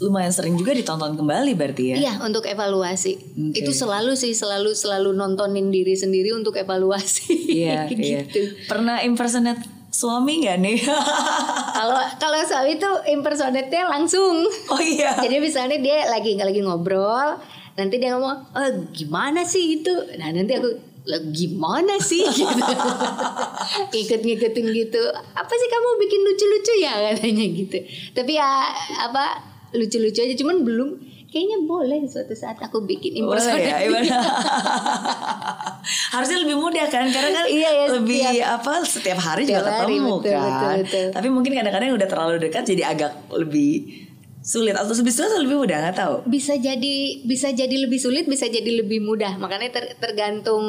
[0.00, 1.96] lumayan sering juga ditonton kembali berarti ya?
[1.96, 3.16] Iya untuk evaluasi.
[3.16, 3.56] Oke.
[3.56, 7.56] itu selalu sih selalu selalu nontonin diri sendiri untuk evaluasi.
[7.56, 8.24] Iya iya.
[8.24, 8.52] gitu.
[8.68, 10.76] Pernah impersonate suami nggak nih?
[11.76, 14.44] Kalau kalau suami tuh impersonate-nya langsung.
[14.48, 15.16] oh iya.
[15.24, 17.36] Jadi misalnya dia lagi lagi ngobrol,
[17.76, 20.72] nanti dia ngomong, "Oh, gimana sih itu?" Nah, nanti aku
[21.06, 22.72] "Lah, gimana sih gitu.
[23.92, 25.02] Ngikut-ngikutin gitu.
[25.36, 27.78] Apa sih kamu bikin lucu-lucu ya katanya gitu.
[28.16, 28.50] Tapi ya
[29.04, 29.38] apa
[29.76, 30.90] lucu-lucu aja cuman belum
[31.36, 33.68] kayaknya boleh suatu saat aku bikin Boleh impersonate.
[34.00, 34.16] ya?
[36.08, 39.72] Harusnya lebih mudah kan, karena kan Iya, iya, lebih setiap- apa setiap hari setiap juga
[39.76, 40.42] hari, ketemu betul, kan.
[40.42, 41.06] betul, betul.
[41.12, 43.72] Tapi mungkin kadang-kadang udah terlalu dekat jadi agak lebih
[44.40, 46.14] sulit atau lebih sulit atau lebih mudah nggak tahu.
[46.24, 50.62] bisa jadi bisa jadi lebih sulit bisa jadi lebih mudah makanya ter- tergantung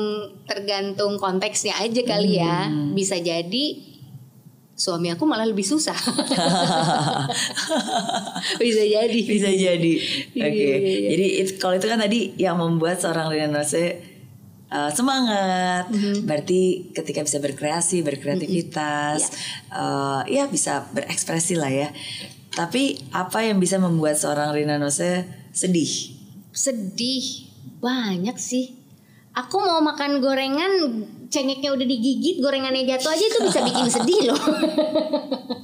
[0.44, 2.92] tergantung konteksnya aja kali ya Hmm.
[2.92, 3.66] bisa jadi
[4.78, 5.98] suami aku malah lebih susah
[8.62, 9.94] bisa jadi Bisa jadi.
[10.38, 10.38] Oke.
[10.38, 11.10] Iya, iya, iya.
[11.12, 13.98] Jadi it- kalau itu kan tadi yang membuat seorang Rina Nose
[14.70, 15.90] uh, semangat.
[15.90, 16.16] Mm-hmm.
[16.24, 16.62] Berarti
[16.94, 19.34] ketika bisa berkreasi, berkreativitas, Iya.
[19.74, 21.90] uh, ya bisa berekspresi lah ya.
[22.50, 26.14] Tapi apa yang bisa membuat seorang Rina Nose sedih?
[26.50, 27.46] sedih
[27.78, 28.74] banyak sih
[29.38, 30.72] aku mau makan gorengan
[31.30, 34.42] cengeknya udah digigit gorengannya jatuh aja itu bisa bikin sedih loh.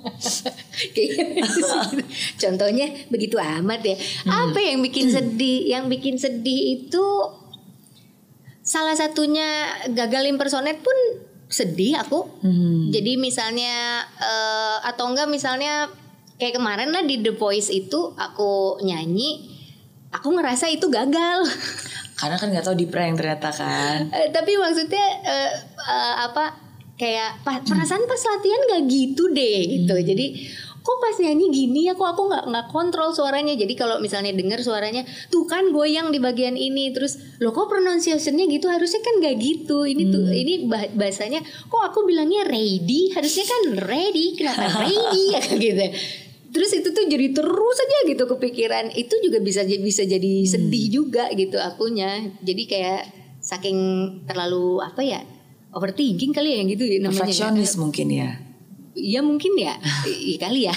[2.41, 3.95] Contohnya begitu amat ya.
[4.29, 5.69] Apa yang bikin sedih?
[5.69, 7.05] Yang bikin sedih itu
[8.63, 10.95] salah satunya gagal impersonate pun
[11.49, 12.29] sedih aku.
[12.93, 15.89] Jadi misalnya eh, atau enggak misalnya
[16.38, 19.53] kayak kemarin lah di The Voice itu aku nyanyi
[20.13, 21.45] aku ngerasa itu gagal
[22.13, 24.10] Karena kan nggak tahu di prank ternyata kan.
[24.17, 26.54] Eh, tapi maksudnya eh, eh, apa
[26.93, 29.95] kayak perasaan pas latihan gak gitu deh gitu.
[29.97, 30.28] Jadi
[30.84, 31.97] kok pas nyanyi gini ya?
[31.97, 33.58] Kok aku nggak nggak kontrol suaranya?
[33.58, 35.02] Jadi kalau misalnya denger suaranya
[35.34, 36.93] tuh kan goyang di bagian ini.
[36.93, 38.69] Terus lo kok pronunciationnya gitu?
[38.69, 39.89] Harusnya kan nggak gitu.
[39.89, 43.10] Ini tuh ini bah- bahasanya kok aku bilangnya ready?
[43.15, 45.23] Harusnya kan ready kenapa ready?
[45.34, 45.86] Ya gitu
[46.53, 51.27] terus itu tuh jadi terus aja gitu kepikiran itu juga bisa bisa jadi sedih juga
[51.33, 53.01] gitu akunya jadi kayak
[53.41, 53.77] saking
[54.29, 55.21] terlalu apa ya
[55.73, 57.33] overthinking kali ya yang gitu ya namanya
[57.75, 57.81] ya.
[57.81, 58.29] Mungkin ya.
[58.93, 59.73] Iya mungkin ya,
[60.29, 60.75] iya kali ya.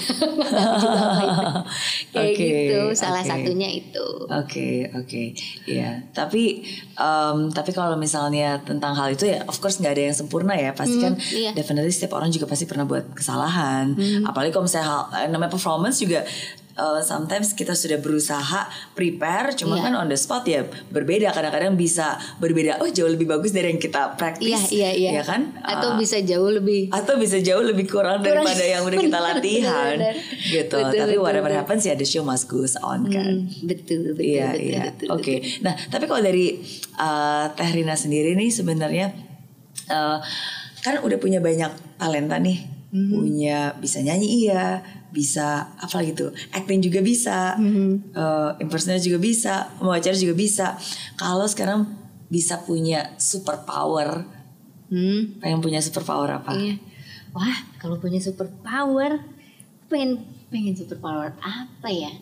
[2.13, 3.29] Kayak Oke, gitu, salah oke.
[3.29, 4.07] satunya itu.
[4.27, 5.23] Oke oke
[5.67, 6.63] ya tapi
[6.97, 10.71] em, tapi kalau misalnya tentang hal itu ya of course nggak ada yang sempurna ya
[10.73, 11.51] pasti kan iya.
[11.53, 13.93] definitely setiap orang juga pasti pernah buat kesalahan
[14.25, 16.23] apalagi kalau misalnya hal eh, namanya performance juga
[16.77, 18.61] eh, sometimes kita sudah berusaha
[18.93, 19.83] prepare cuma Iya.
[19.83, 23.79] kan on the spot ya berbeda kadang-kadang bisa berbeda oh jauh lebih bagus dari yang
[23.79, 25.09] kita Iya practice iya iya.
[25.11, 26.87] ya kan Atau Ah, bisa jauh lebih.
[26.89, 30.15] atau bisa jauh lebih kurang, daripada yang udah kita latihan benar.
[30.45, 31.59] gitu Betul, tapi betul, whatever betul.
[31.59, 34.81] happens ya the show must goes on kan Hmm, betul betul Iya betul, iya.
[34.87, 35.35] betul, Oke.
[35.35, 35.63] betul.
[35.63, 36.45] Nah tapi kalau dari
[36.95, 39.07] uh, Teh Rina sendiri nih sebenarnya
[39.87, 40.17] uh,
[40.79, 42.59] kan udah punya banyak talenta nih.
[42.87, 43.11] Hmm.
[43.11, 44.79] Punya bisa nyanyi iya,
[45.17, 48.13] bisa apa gitu, acting juga bisa, Hmm.
[48.13, 50.77] uh, impersonate juga bisa, mewawancara juga bisa.
[51.17, 51.89] Kalau sekarang
[52.29, 54.21] bisa punya superpower,
[54.87, 56.53] Hmm, pengen punya superpower apa?
[56.53, 56.77] iya.
[57.33, 59.19] Wah, kalau punya super power,
[59.89, 62.13] pengen pengen super power apa ya?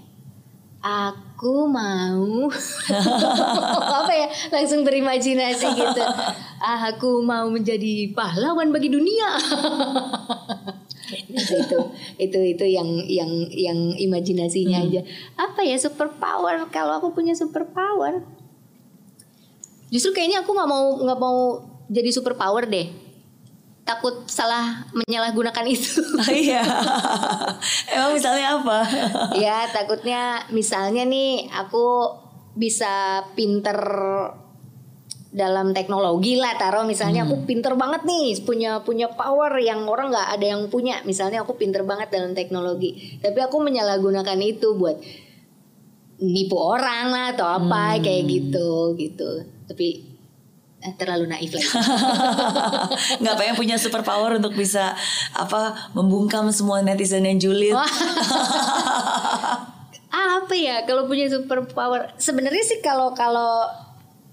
[0.81, 2.45] Aku mau
[4.01, 4.27] apa ya?
[4.49, 6.03] Langsung berimajinasi gitu.
[6.89, 9.29] Aku mau menjadi pahlawan bagi dunia.
[11.63, 11.80] itu
[12.19, 15.01] itu itu yang yang yang imajinasinya aja.
[15.39, 16.67] Apa ya super power?
[16.69, 18.21] Kalau aku punya super power,
[19.89, 21.38] justru kayaknya aku nggak mau nggak mau
[21.89, 22.88] jadi super power deh.
[23.86, 26.01] Takut salah menyalahgunakan itu.
[26.01, 26.65] Oh, iya.
[27.93, 28.80] Emang misalnya apa?
[29.38, 32.10] ya takutnya misalnya nih aku
[32.58, 33.78] bisa pinter
[35.36, 40.30] dalam teknologi lah taruh misalnya aku pinter banget nih punya punya power yang orang nggak
[40.39, 41.04] ada yang punya.
[41.04, 44.95] Misalnya aku pinter banget dalam teknologi tapi aku menyalahgunakan itu buat
[46.24, 49.43] nipu orang lah atau apa kayak gitu gitu.
[49.67, 50.08] Tapi
[50.80, 51.67] eh, terlalu naif lagi.
[53.21, 54.95] Nggak pengen punya superpower untuk bisa
[55.36, 57.76] apa membungkam semua netizen yang julid.
[60.15, 63.67] Apa ya kalau punya super power sebenarnya sih kalau kalau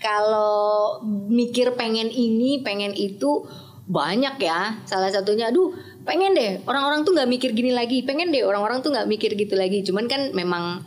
[0.03, 0.99] kalau
[1.31, 3.47] mikir pengen ini pengen itu
[3.87, 4.83] banyak ya.
[4.83, 5.71] Salah satunya aduh
[6.03, 6.59] pengen deh.
[6.67, 8.03] Orang-orang tuh nggak mikir gini lagi.
[8.03, 9.87] Pengen deh orang-orang tuh nggak mikir gitu lagi.
[9.87, 10.83] Cuman kan memang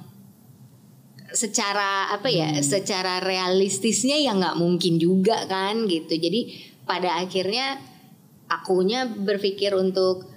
[1.31, 6.11] secara apa ya secara realistisnya ya nggak mungkin juga kan gitu.
[6.19, 7.79] Jadi pada akhirnya
[8.51, 10.27] akunya berpikir untuk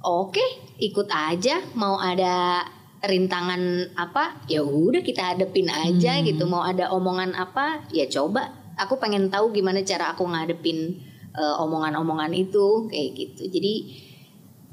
[0.00, 0.44] oke
[0.80, 1.60] ikut aja.
[1.76, 2.64] Mau ada
[3.02, 6.46] rintangan apa ya udah kita hadepin aja gitu.
[6.46, 8.54] Mau ada omongan apa ya coba.
[8.78, 11.02] Aku pengen tahu gimana cara aku ngadepin
[11.34, 13.42] eh, omongan-omongan itu kayak gitu.
[13.50, 13.74] Jadi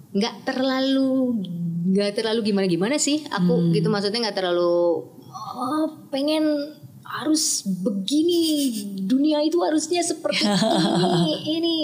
[0.09, 1.41] nggak terlalu
[1.89, 3.89] nggak terlalu gimana gimana sih aku gitu.
[3.89, 6.77] Maksudnya nggak terlalu oh, pengen
[7.09, 8.69] harus begini
[9.09, 10.45] dunia itu harusnya seperti
[11.17, 11.77] ini ini.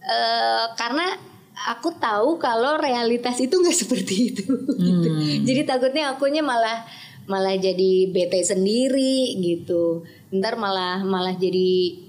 [0.00, 1.29] Eh, karena
[1.68, 4.44] aku tahu kalau realitas itu nggak seperti itu
[4.88, 5.08] gitu.
[5.44, 6.86] jadi takutnya akunya malah
[7.26, 12.00] malah jadi bete sendiri gitu ntar malah malah jadi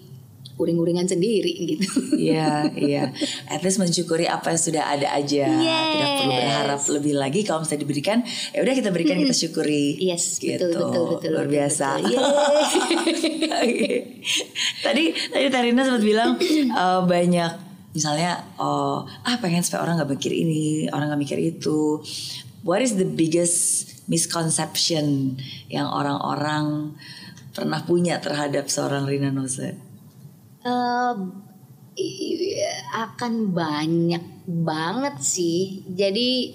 [0.55, 1.89] uring-uringan sendiri gitu
[2.21, 3.09] Iya, iya.
[3.49, 5.49] At least mensyukuri apa yang sudah ada aja.
[5.49, 6.37] Tidak perlu Yes.
[6.37, 7.41] berharap lebih lagi.
[7.41, 8.21] Kalau misalnya diberikan,
[8.53, 9.97] ya udah kita berikan, kita syukuri.
[9.97, 10.69] Yes, gitu.
[10.69, 11.87] betul, betul, betul, Luar betul, biasa.
[11.97, 12.21] betul.
[13.65, 13.91] Oke.
[14.85, 16.37] Tadi tadi Tarina sempat bilang
[16.85, 17.51] eh, banyak
[17.91, 21.99] misalnya oh ah pengen supaya orang nggak mikir ini, orang nggak mikir itu.
[22.61, 25.35] What is the biggest misconception
[25.67, 26.93] yang orang-orang
[27.51, 29.75] pernah punya terhadap seorang Rina Nose?
[31.97, 35.81] I- akan banyak banget sih.
[35.89, 36.53] Jadi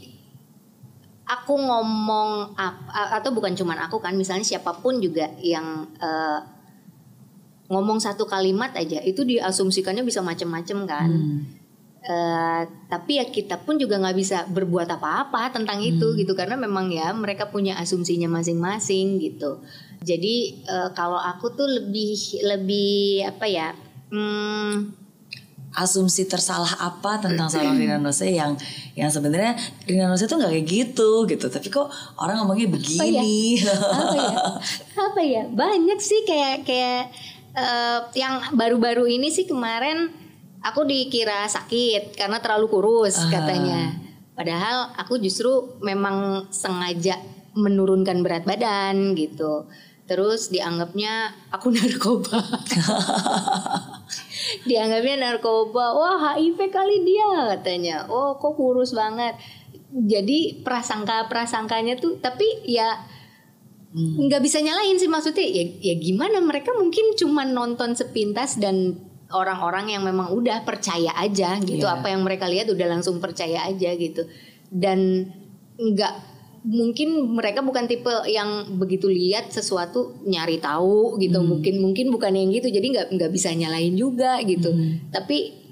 [1.26, 6.40] aku ngomong atau bukan cuman aku kan, misalnya siapa pun juga yang eh,
[7.66, 11.10] ngomong satu kalimat aja itu diasumsikannya bisa macem-macem kan.
[12.06, 16.86] Eh, tapi ya kita pun juga nggak bisa berbuat apa-apa tentang itu gitu karena memang
[16.94, 19.58] ya mereka punya asumsinya masing-masing gitu.
[20.06, 22.14] Jadi eh, kalau aku tuh lebih
[22.46, 23.74] lebih apa ya?
[24.06, 24.94] Hmm,
[25.76, 28.56] asumsi tersalah apa tentang seorang Rina Nose yang
[28.96, 34.16] yang sebenarnya Rina Nose tuh nggak kayak gitu gitu tapi kok orang ngomongnya begini apa
[34.16, 34.30] ya?
[35.10, 35.42] Apa ya?
[35.50, 37.12] Banyak sih kayak kayak
[37.56, 40.12] eh, yang baru-baru ini sih kemarin
[40.60, 43.96] aku dikira sakit karena terlalu kurus katanya.
[44.36, 47.16] Padahal aku justru memang sengaja
[47.56, 49.64] menurunkan berat badan gitu.
[50.06, 52.36] Terus dianggapnya aku narkoba.
[54.68, 55.96] dianggapnya narkoba.
[55.96, 58.06] Wah, HIV kali dia katanya.
[58.12, 59.40] Oh, kok kurus banget.
[59.96, 63.00] Jadi prasangka-prasangkanya tuh tapi ya
[63.96, 66.44] nggak bisa nyalain sih maksudnya ya, ya gimana?
[66.44, 69.00] Mereka mungkin cuma nonton sepintas dan
[69.32, 71.88] orang-orang yang memang udah percaya aja gitu.
[71.88, 71.98] Iya.
[71.98, 74.28] apa yang mereka lihat udah langsung percaya aja gitu.
[74.68, 75.32] Dan
[75.80, 76.14] nggak
[76.66, 81.40] mungkin mereka bukan tipe yang begitu lihat sesuatu nyari tahu gitu.
[81.40, 82.68] Mungkin mungkin bukan yang gitu.
[82.68, 84.76] Jadi nggak nggak bisa nyalain juga gitu.
[85.08, 85.65] Tapi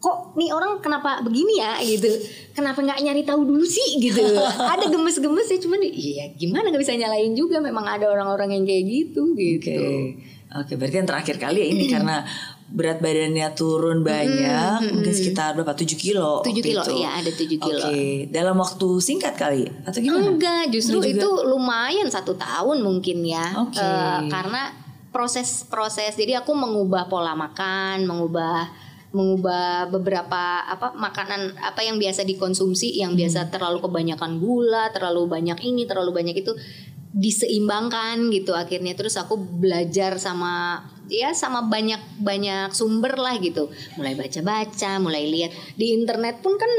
[0.00, 2.08] kok nih orang kenapa begini ya gitu
[2.56, 4.24] kenapa nggak nyari tahu dulu sih gitu
[4.72, 8.84] ada gemes-gemes ya cuman iya gimana nggak bisa nyalain juga memang ada orang-orang yang kayak
[8.88, 9.76] gitu gitu
[10.50, 10.72] Oke, oke.
[10.80, 12.24] Berarti yang terakhir kali ya ini karena
[12.70, 15.74] berat badannya turun banyak, mungkin sekitar berapa?
[15.74, 16.40] 7 kilo.
[16.46, 16.92] 7 waktu kilo, itu.
[17.02, 17.82] iya, ada 7 kilo.
[17.82, 20.30] Oke, dalam waktu singkat kali atau gimana?
[20.30, 23.58] Enggak, justru itu lumayan satu tahun mungkin ya.
[23.58, 23.82] Oke.
[23.82, 24.70] Eh, karena
[25.10, 28.70] proses-proses, jadi aku mengubah pola makan, mengubah
[29.10, 35.58] mengubah beberapa apa makanan apa yang biasa dikonsumsi yang biasa terlalu kebanyakan gula, terlalu banyak
[35.66, 36.54] ini, terlalu banyak itu
[37.10, 38.94] diseimbangkan gitu akhirnya.
[38.94, 43.66] Terus aku belajar sama ya sama banyak banyak sumber lah gitu.
[43.98, 45.50] Mulai baca-baca mulai lihat.
[45.74, 46.70] Di internet pun kan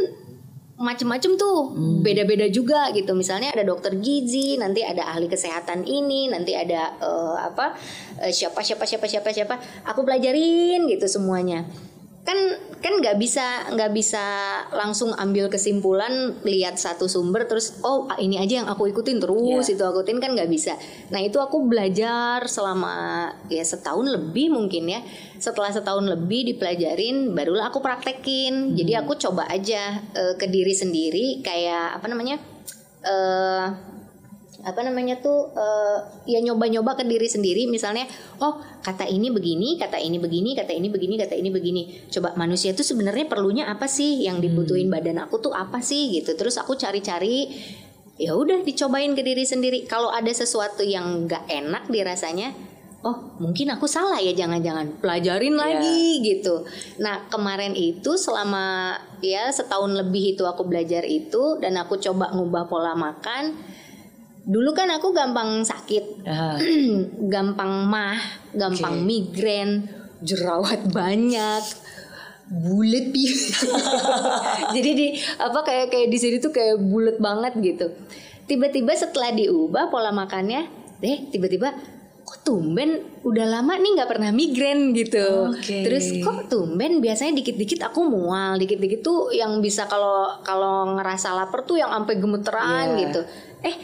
[0.82, 3.12] macem-macem tuh beda-beda juga gitu.
[3.12, 7.76] Misalnya ada dokter gizi nanti ada ahli kesehatan ini nanti ada eh, apa
[8.24, 9.56] eh, siapa siapa siapa siapa siapa.
[9.84, 11.68] Aku pelajarin gitu semuanya
[12.22, 12.38] kan
[12.82, 14.22] kan nggak bisa nggak bisa
[14.78, 19.74] langsung ambil kesimpulan lihat satu sumber terus oh ini aja yang aku ikutin terus Iya.
[19.78, 20.78] itu aku ikutin kan nggak bisa.
[21.10, 25.02] Nah itu aku belajar selama ya setahun lebih mungkin ya.
[25.42, 28.78] Setelah setahun lebih dipelajarin barulah aku praktekin.
[28.78, 32.38] Jadi aku coba aja eh, ke diri sendiri kayak apa namanya
[33.02, 33.66] eh
[34.62, 37.66] apa namanya tuh eh, ya nyoba-nyoba ke diri sendiri.
[37.72, 38.06] Misalnya
[38.44, 41.82] oh kata ini begini kata ini begini kata ini begini kata ini begini.
[42.12, 44.28] Coba manusia itu sebenarnya perlunya apa sih?
[44.28, 46.14] Yang dibutuhin badan aku tuh apa sih?
[46.20, 46.36] Gitu.
[46.36, 47.50] Terus aku cari-cari
[48.22, 49.88] ya udah dicobain ke diri sendiri.
[49.90, 52.54] Kalau ada sesuatu yang nggak enak dirasanya
[53.02, 56.22] oh mungkin aku salah ya jangan-jangan pelajarin lagi.
[56.22, 56.70] Gitu.
[57.02, 58.94] Nah kemarin itu selama
[59.26, 63.58] ya setahun lebih itu aku belajar itu dan aku coba ngubah pola makan
[64.42, 66.26] dulu kan aku gampang sakit
[67.34, 68.18] gampang mah,
[68.52, 69.06] gampang Oke.
[69.06, 69.86] migrain,
[70.20, 71.64] jerawat banyak,
[72.48, 73.26] bulet pi.
[74.76, 77.86] Jadi di apa kayak kayak di sini tuh kayak bulet banget gitu.
[78.46, 80.68] Tiba-tiba setelah diubah pola makannya,
[81.00, 81.72] deh tiba-tiba
[82.22, 85.52] kok tumben udah lama nih nggak pernah migrain gitu.
[85.52, 85.84] Oke.
[85.84, 91.64] Terus kok tumben biasanya dikit-dikit aku mual, dikit-dikit tuh yang bisa kalau kalau ngerasa lapar
[91.64, 93.00] tuh yang sampai gemeteran Iya.
[93.08, 93.22] gitu.
[93.62, 93.76] Eh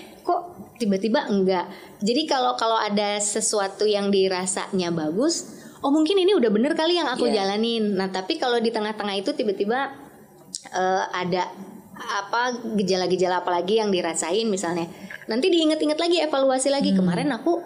[0.78, 1.66] tiba-tiba enggak.
[2.00, 5.50] Jadi kalau kalau ada sesuatu yang dirasanya bagus,
[5.82, 7.44] oh mungkin ini udah bener kali yang aku Iya.
[7.44, 7.98] jalanin.
[7.98, 9.92] Nah tapi kalau di tengah-tengah itu tiba-tiba
[10.72, 11.50] eh, ada
[11.98, 14.86] apa gejala-gejala apa lagi yang dirasain misalnya.
[15.28, 17.60] Nanti diinget-inget lagi evaluasi lagi kemarin aku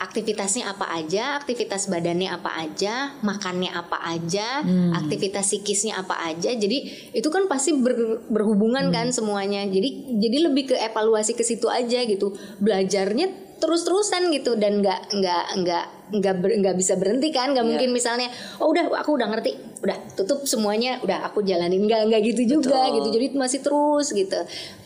[0.00, 4.64] aktivitasnya apa aja, aktivitas badannya apa aja, makannya apa aja,
[4.96, 6.56] aktivitas psikisnya apa aja.
[6.56, 9.62] Jadi itu kan pasti ber- berhubungan kan semuanya.
[9.68, 12.32] Jadi jadi lebih ke evaluasi ke situ aja gitu.
[12.58, 17.54] Belajarnya terus-terusan gitu dan nggak nggak nggak nggak ber- nggak bisa berhenti kan?
[17.54, 19.56] Nggak mungkin misalnya oh udah aku udah ngerti.
[19.80, 20.98] Udah tutup semuanya.
[21.00, 21.80] Udah aku jalanin.
[21.86, 22.94] Nggak nggak gitu juga Betul.
[23.00, 23.08] gitu.
[23.16, 24.40] Jadi masih terus gitu.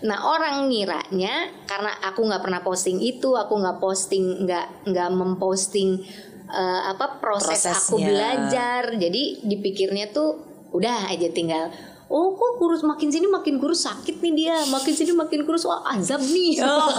[0.07, 6.01] Nah orang ngiranya karena aku nggak pernah posting itu aku nggak posting nggak nggak memposting
[6.49, 8.07] eh, apa proses aku Prosesnya.
[8.07, 8.83] belajar.
[8.95, 11.71] Jadi dipikirnya tuh udah aja tinggal
[12.07, 12.81] Oh kok kurus?
[12.81, 13.85] Makin sini makin kurus.
[13.85, 14.57] Sakit nih dia.
[14.67, 15.65] Makin sini makin kurus.
[15.65, 16.61] Wah azab nih.
[16.65, 16.91] Oh,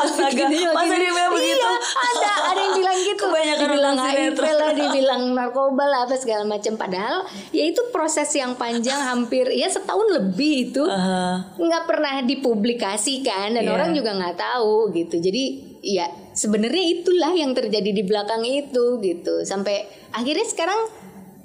[0.00, 0.46] astaga.
[0.46, 1.64] Sini, makin Masa dia bilang begitu?
[1.64, 3.24] Iya, ada ada yang bilang gitu.
[3.24, 6.72] Kebanyakan dibilang HIV lah dibilang narkoba lah apa segala macam.
[6.74, 10.84] Padahal ya itu proses yang panjang hampir ya setahun lebih itu
[11.56, 13.72] nggak pernah dipublikasikan dan Iya.
[13.72, 15.16] orang juga nggak tahu gitu.
[15.18, 15.44] Jadi
[15.80, 19.44] ya sebenarnya itulah yang terjadi di belakang itu gitu.
[19.44, 20.80] Sampai akhirnya sekarang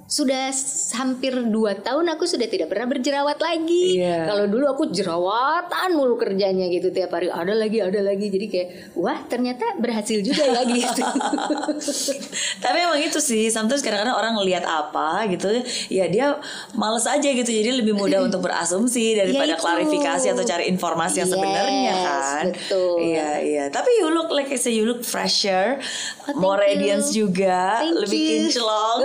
[0.10, 0.50] sudah
[0.98, 4.02] hampir dua tahun aku sudah tidak pernah berjerawat lagi.
[4.02, 4.26] Iya.
[4.26, 8.68] Kalau dulu aku jerawatan mulu kerjanya gitu tiap hari ada lagi ada lagi jadi kayak
[8.98, 11.02] wah ternyata berhasil juga ya gitu.
[12.66, 16.42] Tapi emang itu sih, sometimes kadang-kadang orang ngelihat apa gitu, ya dia
[16.74, 19.62] males aja gitu, jadi lebih mudah untuk berasumsi daripada Ya itu.
[19.62, 22.44] klarifikasi atau cari informasi yang Yes, sebenarnya kan.
[22.50, 22.96] betul.
[23.00, 23.64] Iya iya.
[23.70, 25.78] Tapi you look like I say you look fresher,
[26.26, 26.66] Oh, more you.
[26.66, 28.30] radiance juga, Thank lebih you.
[28.50, 29.00] kinclong.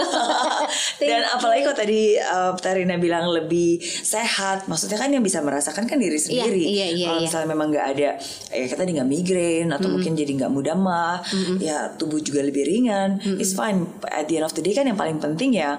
[1.01, 5.99] Dan apalagi kok tadi uh, Tarina bilang lebih sehat, maksudnya kan yang bisa merasakan kan
[5.99, 6.61] diri sendiri.
[6.61, 7.27] iya, iya, Kalau iya.
[7.27, 8.11] misalnya memang nggak ada,
[8.55, 11.19] ya kita nggak migrain atau mungkin jadi nggak mudah mah,
[11.59, 13.19] ya tubuh juga lebih ringan.
[13.41, 13.87] It's fine.
[14.07, 15.77] At the end of the day kan yang paling penting ya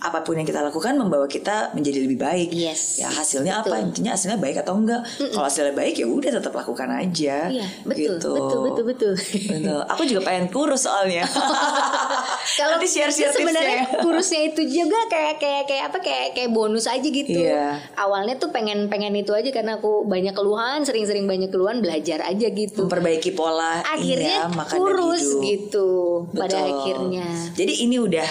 [0.00, 2.48] apa pun yang kita lakukan membawa kita menjadi lebih baik.
[2.50, 2.96] Yes.
[2.96, 3.76] Ya hasilnya apa?
[3.76, 3.86] Betul.
[3.92, 5.04] Intinya hasilnya baik atau enggak.
[5.04, 7.36] Kalau hasilnya baik ya udah tetap lakukan aja.
[7.46, 8.30] Iya, betul, Gitu.
[8.32, 9.12] betul, betul, betul.
[9.46, 9.80] Betul.
[9.86, 11.28] Aku juga pengen kurus soalnya.
[12.58, 14.00] Kalau Nanti share-share sebenarnya tipsnya.
[14.00, 17.36] kurusnya itu juga kayak kayak kayak apa kayak kayak bonus aja gitu.
[17.36, 17.78] Iya.
[17.94, 22.46] Awalnya tuh pengen pengen itu aja karena aku banyak keluhan, sering-sering banyak keluhan, belajar aja
[22.48, 22.80] gitu.
[22.80, 26.72] memperbaiki pola Akhirnya ya, makan kurus gitu pada Betul.
[26.72, 27.26] akhirnya.
[27.52, 28.28] Jadi ini udah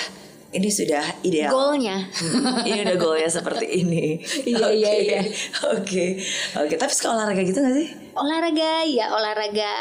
[0.49, 1.53] ini sudah ideal.
[1.53, 2.09] Goalnya.
[2.65, 4.17] ini udah goalnya seperti ini.
[4.49, 5.21] Iya, iya, iya.
[5.77, 6.17] Oke.
[6.57, 7.89] Oke, tapi suka olahraga gitu gak sih?
[8.19, 9.71] olahraga ya olahraga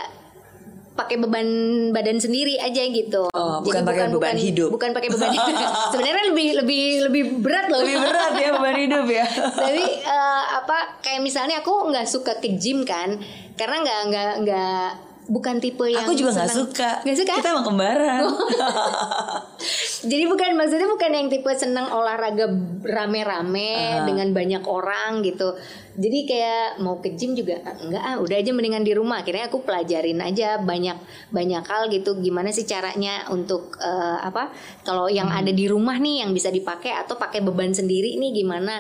[0.99, 1.49] pakai beban
[1.95, 3.31] badan sendiri aja gitu.
[3.31, 4.75] Oh, bukan pakai beban hidup.
[4.75, 5.55] Bukan pakai beban hidup.
[5.95, 7.87] Sebenarnya lebih lebih lebih berat loh.
[7.87, 9.25] Lebih berat ya beban hidup ya.
[9.31, 13.15] Tapi eh, apa kayak misalnya aku nggak suka ke gym kan,
[13.55, 14.87] karena nggak nggak nggak
[15.29, 16.91] bukan tipe yang Aku juga nggak suka.
[17.05, 17.33] Nggak suka?
[17.37, 18.23] Kita emang kembaran.
[20.09, 22.49] Jadi bukan maksudnya bukan yang tipe senang olahraga
[22.81, 24.07] rame-rame Ah.
[24.07, 25.53] dengan banyak orang gitu.
[25.99, 29.21] Jadi kayak mau ke gym juga enggak ah, udah aja mendingan di rumah.
[29.21, 30.95] Akhirnya aku pelajarin aja banyak
[31.29, 34.55] banyak hal gitu gimana sih caranya untuk eh, apa?
[34.83, 35.43] Kalau yang Hmm.
[35.43, 38.79] ada di rumah nih yang bisa dipakai atau pakai beban sendiri nih gimana?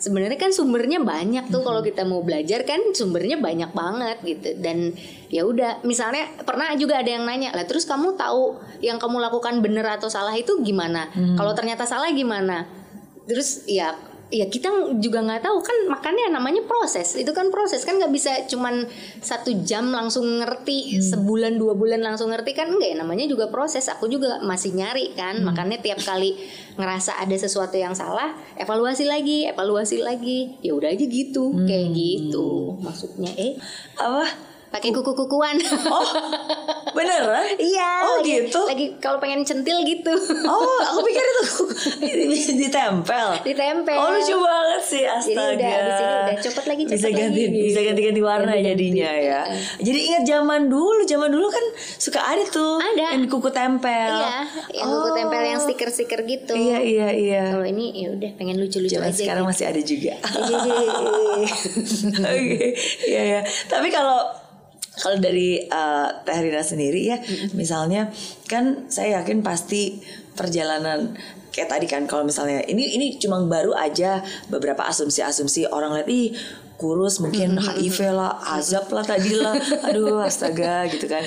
[0.00, 1.66] Sebenarnya kan sumbernya banyak tuh Hmm.
[1.68, 4.96] kalau kita mau belajar kan sumbernya banyak banget gitu dan
[5.28, 9.60] ya udah misalnya pernah juga ada yang nanya lah terus kamu tahu yang kamu lakukan
[9.60, 11.36] bener atau salah itu gimana Hmm.
[11.36, 12.64] kalau ternyata salah gimana
[13.28, 13.92] terus ya
[14.30, 15.58] ya kita juga nggak tahu.
[15.60, 17.14] Kan makanya namanya proses.
[17.14, 17.82] Itu kan proses.
[17.82, 18.86] Kan nggak bisa cuman
[19.18, 21.02] satu jam langsung ngerti Hmm.
[21.02, 22.54] sebulan dua bulan langsung ngerti.
[22.54, 23.90] Kan enggak ya namanya juga proses.
[23.90, 25.42] Aku juga masih nyari kan.
[25.42, 25.50] Hmm.
[25.50, 26.38] makanya tiap kali
[26.74, 30.56] ngerasa ada sesuatu yang salah evaluasi lagi evaluasi lagi.
[30.62, 31.50] Ya udah aja gitu.
[31.50, 31.66] Hmm.
[31.66, 33.30] kayak gitu maksudnya.
[33.34, 33.58] Eh
[33.94, 34.24] Apa?
[34.70, 36.06] Pakai kuku-kukuan Oh,
[36.90, 37.42] beneran?
[37.56, 38.60] iya Oh lagi, gitu.
[38.64, 41.24] lagi kalau pengen centil gitu Oh, aku pikir
[42.06, 43.26] itu ditempel.
[43.42, 45.58] ditempel Oh lucu banget sih astaga.
[45.58, 45.74] Jadi udah
[46.24, 48.70] udah copot lagi, Bisa copot ganti lagi, bisa ganti-ganti warna Ganti-ganti.
[48.70, 49.40] jadinya ya.
[49.76, 51.64] Jadi ingat zaman dulu, zaman dulu kan
[51.96, 53.14] suka ada tuh Ada.
[53.14, 54.14] yang kuku tempel.
[54.16, 54.38] Iya,
[54.72, 55.14] yang kuku Oh.
[55.14, 56.52] tempel yang stiker-stiker gitu.
[56.52, 57.44] Iya iya iya.
[57.50, 59.10] Kalau ini ya udah pengen lucu-lucu aja.
[59.10, 59.50] sekarang gitu.
[59.50, 60.14] masih ada juga.
[60.20, 61.46] Hehehe.
[62.30, 62.66] Oke,
[63.04, 63.40] iya ya.
[63.66, 64.22] Tapi kalau
[65.00, 67.18] kalau dari uh, Teh Rina sendiri ya,
[67.56, 68.12] misalnya
[68.44, 69.98] kan saya yakin pasti
[70.36, 71.16] perjalanan
[71.50, 76.30] kayak tadi kan kalau misalnya ini ini cuma baru aja beberapa asumsi-asumsi orang lihat ih
[76.80, 79.52] kurus mungkin HIV lah, azab lah tadi lah,
[79.92, 81.20] aduh astaga gitu kan.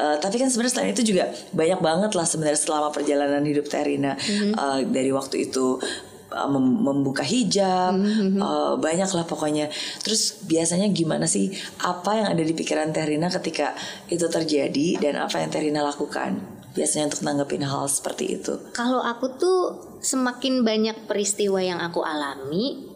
[0.00, 4.16] Eh, tapi kan sebenarnya selain itu juga banyak banget lah sebenarnya selama perjalanan hidup Terina
[4.16, 5.76] eh, dari waktu itu.
[5.76, 6.13] uh,
[6.50, 7.94] mem- membuka hijab
[8.38, 9.70] uh, banyak lah pokoknya.
[10.02, 11.54] Terus biasanya gimana sih?
[11.80, 13.72] Apa yang ada di pikiran Terina ketika
[14.10, 16.38] itu terjadi dan apa yang Terina lakukan
[16.74, 18.54] biasanya untuk nanggepin hal seperti itu?
[18.74, 19.60] Kalau aku tuh
[20.02, 22.90] semakin banyak peristiwa yang aku alami,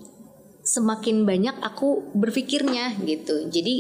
[0.66, 3.49] semakin banyak aku berpikirnya gitu.
[3.49, 3.76] Jadi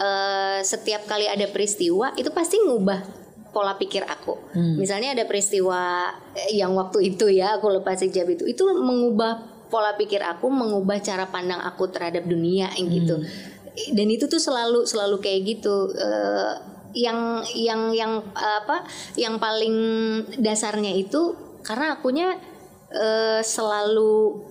[0.00, 3.23] eh, setiap kali ada peristiwa itu pasti ngubah
[3.54, 4.50] pola pikir aku.
[4.74, 9.94] Misalnya ada peristiwa eh, yang waktu itu ya aku lepas hijab itu, itu mengubah pola
[9.94, 13.22] pikir aku, mengubah cara pandang aku terhadap dunia gitu.
[13.94, 15.94] Dan itu tuh selalu selalu kayak gitu.
[15.94, 16.54] Eh,
[16.94, 18.86] yang yang yang apa?
[19.14, 19.76] Yang paling
[20.42, 22.38] dasarnya itu karena akunya
[22.90, 24.42] eh, selalu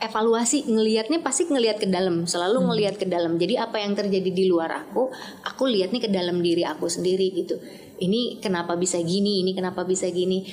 [0.00, 4.44] evaluasi ngelihatnya pasti ngelihat ke dalam selalu ngelihat ke dalam jadi apa yang terjadi di
[4.48, 5.12] luar aku
[5.44, 7.60] aku lihatnya ke dalam diri aku sendiri gitu
[8.00, 10.48] ini kenapa bisa gini ini kenapa bisa gini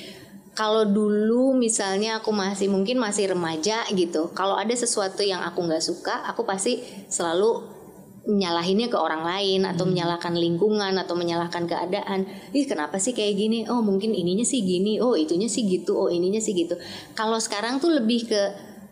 [0.52, 5.82] kalau dulu misalnya aku masih mungkin masih remaja gitu kalau ada sesuatu yang aku nggak
[5.82, 7.78] suka aku pasti selalu
[8.28, 12.28] nyalahinnya ke orang lain atau menyalahkan lingkungan atau menyalahkan keadaan.
[12.52, 13.58] Ih kenapa sih kayak gini?
[13.72, 15.00] Oh mungkin ininya sih gini.
[15.00, 15.96] Oh itunya sih gitu.
[15.96, 16.76] Oh ininya sih gitu.
[17.16, 18.42] Kalau sekarang tuh lebih ke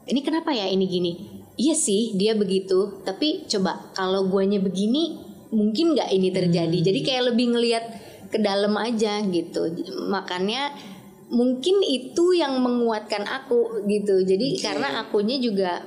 [0.07, 1.13] ini kenapa ya ini gini?
[1.59, 3.03] Iya sih dia begitu.
[3.03, 5.19] Tapi coba kalau guanya begini
[5.51, 6.79] mungkin nggak ini terjadi.
[6.93, 7.85] Jadi kayak lebih ngelihat
[8.31, 9.67] ke dalam aja gitu.
[10.11, 10.75] Makanya
[11.31, 14.23] mungkin itu yang menguatkan aku gitu.
[14.23, 15.83] Jadi karena akunya juga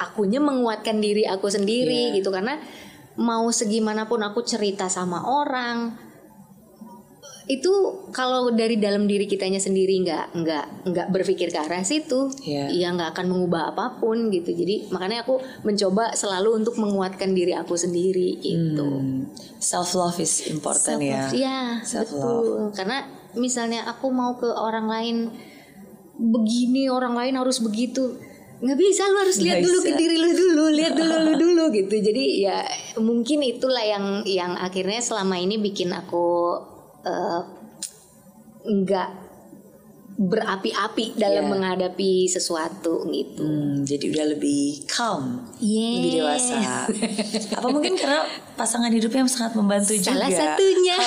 [0.00, 2.56] akunya menguatkan diri aku sendiri gitu karena
[3.20, 6.09] mau segimanapun aku cerita sama orang
[7.50, 7.72] itu
[8.14, 12.70] kalau dari dalam diri kitanya sendiri nggak nggak nggak berpikir ke arah situ Iya.
[12.70, 14.54] ya nggak akan mengubah apa pun gitu.
[14.54, 19.02] Jadi makanya aku mencoba selalu untuk menguatkan diri aku sendiri gitu.
[19.58, 21.26] Self love is important ya.
[21.26, 22.22] Self-love, ya Self-love.
[22.22, 22.60] betul.
[22.78, 22.98] Karena
[23.34, 25.16] misalnya aku mau ke orang lain
[26.14, 28.14] begini orang lain harus begitu.
[28.60, 31.98] Nggak bisa lu harus lihat dulu ke diri lu dulu lihat dulu lu dulu gitu.
[31.98, 32.60] Jadi ya
[33.00, 36.54] mungkin itulah yang yang akhirnya selama ini bikin aku
[38.62, 39.10] nggak
[40.20, 41.50] berapi-api dalam Iya.
[41.50, 45.96] menghadapi sesuatu gitu Hmm, jadi udah lebih calm, Yes.
[45.96, 46.60] lebih dewasa.
[47.56, 50.36] Apa mungkin karena pasangan hidupnya sangat membantu salah juga?
[50.52, 50.98] satunya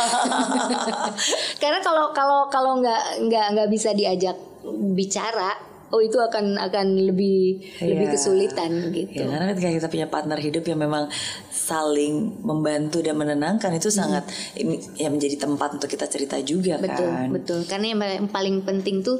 [1.61, 4.33] karena kalau kalau kalau nggak nggak nggak bisa diajak
[4.91, 5.61] bicara
[5.93, 8.11] oh itu akan akan lebih lebih Iya.
[8.11, 11.05] kesulitan gitu Ya, karena ketika kita punya partner hidup yang memang
[11.63, 14.27] saling membantu dan menenangkan itu sangat
[14.59, 17.27] ini ya menjadi tempat untuk kita cerita juga betul kan.
[17.31, 17.59] betul.
[17.63, 19.17] Karena yang paling- paling penting tuh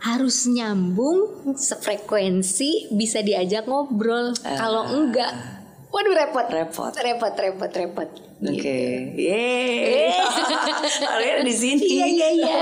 [0.00, 4.32] harus nyambung sefrekuensi bisa diajak ngobrol.
[4.36, 5.59] Kalau enggak
[5.90, 6.46] waduh repot.
[6.48, 6.92] Repot.
[6.96, 8.10] repot repot repot
[8.40, 9.28] Oke, Gitu.
[9.28, 10.16] yeay,
[11.12, 11.84] Alia di sini.
[12.00, 12.56] Iya, iya, iya.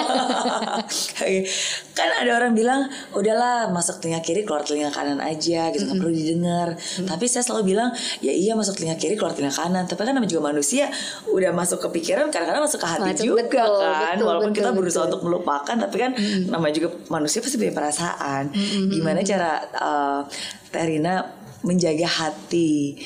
[0.82, 1.46] Oke.
[1.94, 6.10] Kan ada orang bilang, udahlah masuk telinga kiri keluar telinga kanan aja, gitu nggak perlu
[6.10, 6.74] didengar.
[7.06, 9.86] Tapi saya selalu bilang, ya iya masuk telinga kiri keluar telinga kanan.
[9.86, 10.90] Tapi kan namanya juga manusia,
[11.30, 14.14] udah masuk ke pikiran, kadang-kadang masuk ke hati Masuk, juga betul, kan.
[14.18, 15.10] betul, Walaupun kita betul, berusaha betul.
[15.14, 16.10] untuk melupakan, tapi kan
[16.50, 18.50] namanya juga manusia pasti punya perasaan.
[18.90, 20.20] Gimana cara uh,
[20.68, 21.22] Terina
[21.60, 22.98] menjaga hati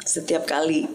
[0.00, 0.86] setiap kali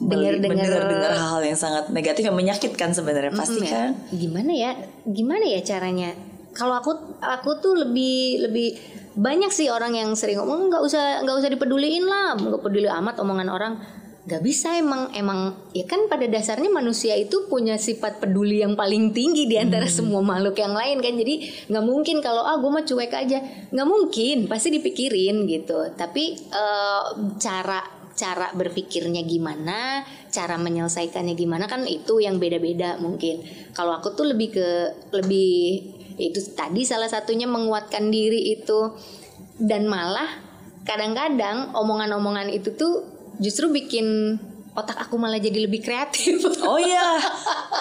[0.00, 3.70] Dengar-dengar- mendengar hal-hal yang sangat negatif yang menyakitkan sebenarnya pasti Mm, ya.
[3.70, 4.70] kan Gimana ya?
[5.04, 6.16] Gimana ya caranya?
[6.50, 8.68] Kalau aku aku tuh lebih lebih
[9.12, 13.20] banyak sih orang yang sering ngomong nggak usah nggak usah dipeduliin lah, nggak peduli amat
[13.20, 13.72] omongan orang.
[14.28, 19.16] Gak bisa emang emang ya kan pada dasarnya manusia itu punya sifat peduli yang paling
[19.16, 21.16] tinggi di antara semua makhluk yang lain kan?
[21.16, 23.40] Jadi nggak mungkin kalau ah gue mah cuek aja.
[23.72, 25.96] Nggak mungkin pasti dipikirin gitu.
[25.96, 27.02] Tapi eh,
[27.40, 27.80] cara
[28.12, 33.40] cara berpikirnya gimana, cara menyelesaikannya gimana kan itu yang beda-beda mungkin.
[33.72, 34.68] Kalau aku tuh lebih ke
[35.16, 35.52] lebih
[36.20, 38.92] itu tadi salah satunya menguatkan diri itu.
[39.60, 40.28] Dan malah
[40.84, 44.36] kadang-kadang omongan-omongan itu tuh justru bikin
[44.70, 46.38] otak aku malah jadi lebih kreatif.
[46.62, 47.18] oh iya.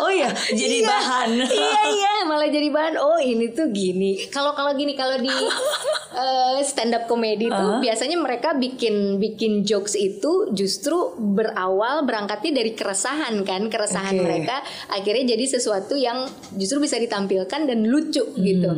[0.02, 0.88] Oh iya jadi Iya.
[0.90, 1.30] bahan.
[1.38, 2.96] Iya iya malah jadi bahan.
[2.98, 4.18] Oh ini tuh gini.
[4.34, 5.30] Kalau kalau gini kalau di
[6.66, 13.46] stand up comedy tuh biasanya mereka bikin bikin jokes itu justru berawal berangkatnya dari keresahan
[13.46, 14.26] kan keresahan Oke.
[14.26, 14.60] mereka.
[14.90, 16.26] Akhirnya jadi sesuatu yang
[16.58, 18.70] justru bisa ditampilkan dan lucu gitu.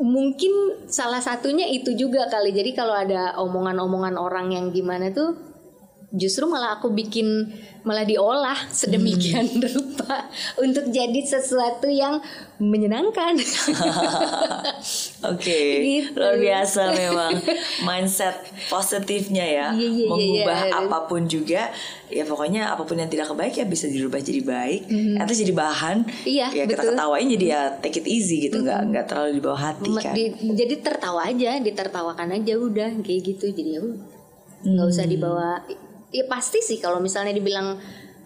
[0.00, 0.52] Mungkin
[0.88, 2.56] salah satunya itu juga kali.
[2.56, 5.49] Jadi kalau ada omongan-omongan orang yang gimana tuh
[6.12, 10.26] justru malah aku bikin malah diolah sedemikian rupa
[10.58, 12.18] untuk jadi sesuatu yang
[12.58, 13.38] menyenangkan.
[15.30, 16.12] Oke, Gitu.
[16.12, 17.32] luar biasa memang
[17.82, 18.36] mindset
[18.66, 20.74] positifnya ya, Iya, iya, iya, mengubah iya.
[20.78, 21.70] apa pun juga,
[22.06, 24.82] ya pokoknya apa pun yang tidak kebaik ya bisa dirubah jadi baik,
[25.16, 25.96] atau jadi bahan.
[26.22, 26.92] Iya, ya kita betul.
[26.92, 30.12] ketawain jadi ya take it easy gitu, nggak nggak terlalu dibawa hati Me- kan.
[30.12, 33.46] di- jadi tertawa aja, ditertawakan aja udah kayak gitu.
[33.48, 33.82] Jadi ya
[34.62, 35.12] nggak usah Hmm.
[35.12, 35.50] dibawa.
[36.10, 37.78] Ya pasti sih kalau misalnya dibilang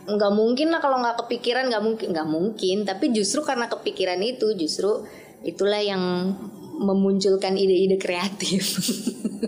[0.04, 2.76] nggak mungkin lah kalau nggak kepikiran nggak mungkin nggak mungkin.
[2.84, 5.04] Tapi justru karena kepikiran itu justru
[5.44, 6.32] itulah yang
[6.80, 8.80] memunculkan ide-ide kreatif.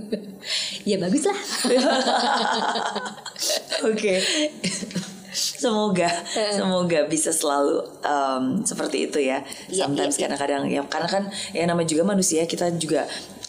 [0.89, 1.41] ya bagus lah.
[3.91, 4.23] Oke.
[5.37, 9.45] semoga semoga bisa selalu um, seperti itu ya.
[9.69, 10.25] Iya, Sometimes iya, iya.
[10.33, 13.05] kadang-kadang ya karena kan ya namanya juga manusia kita juga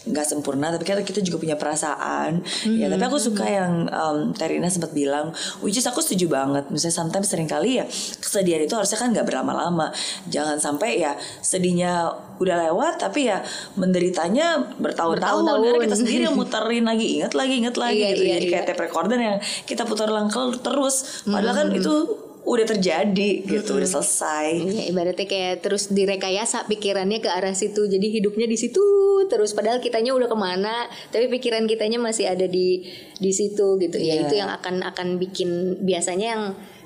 [0.09, 2.41] nggak sempurna tapi kan kita juga punya perasaan.
[2.65, 6.67] Ya tapi aku suka yang um, Terina sempat bilang which is aku setuju banget.
[6.71, 7.85] Misalnya sometimes sering kali ya
[8.19, 9.91] kesedihan itu harusnya kan nggak berlama-lama.
[10.31, 13.41] Jangan sampai ya sedihnya udah lewat tapi ya
[13.75, 15.43] menderitanya bertahun-tahun.
[15.47, 18.23] Karena kita sendiri yang muterin lagi ingat lagi ingat lagi Iya, gitu.
[18.23, 18.53] iya, jadi iya.
[18.53, 20.29] kayak tape recorder yang kita putar ulang
[20.61, 21.25] terus.
[21.25, 24.55] Padahal kan itu udah terjadi gitu udah selesai.
[24.63, 27.91] Ya, ibaratnya kayak terus direkayasa pikirannya ke arah situ.
[27.91, 28.79] Jadi hidupnya di situ
[29.27, 29.51] terus.
[29.51, 32.87] Padahal kitanya udah ke mana tapi pikiran kitanya masih ada di
[33.19, 33.99] di situ gitu.
[33.99, 34.31] Ya Iya.
[34.31, 36.43] itu yang akan akan bikin biasanya yang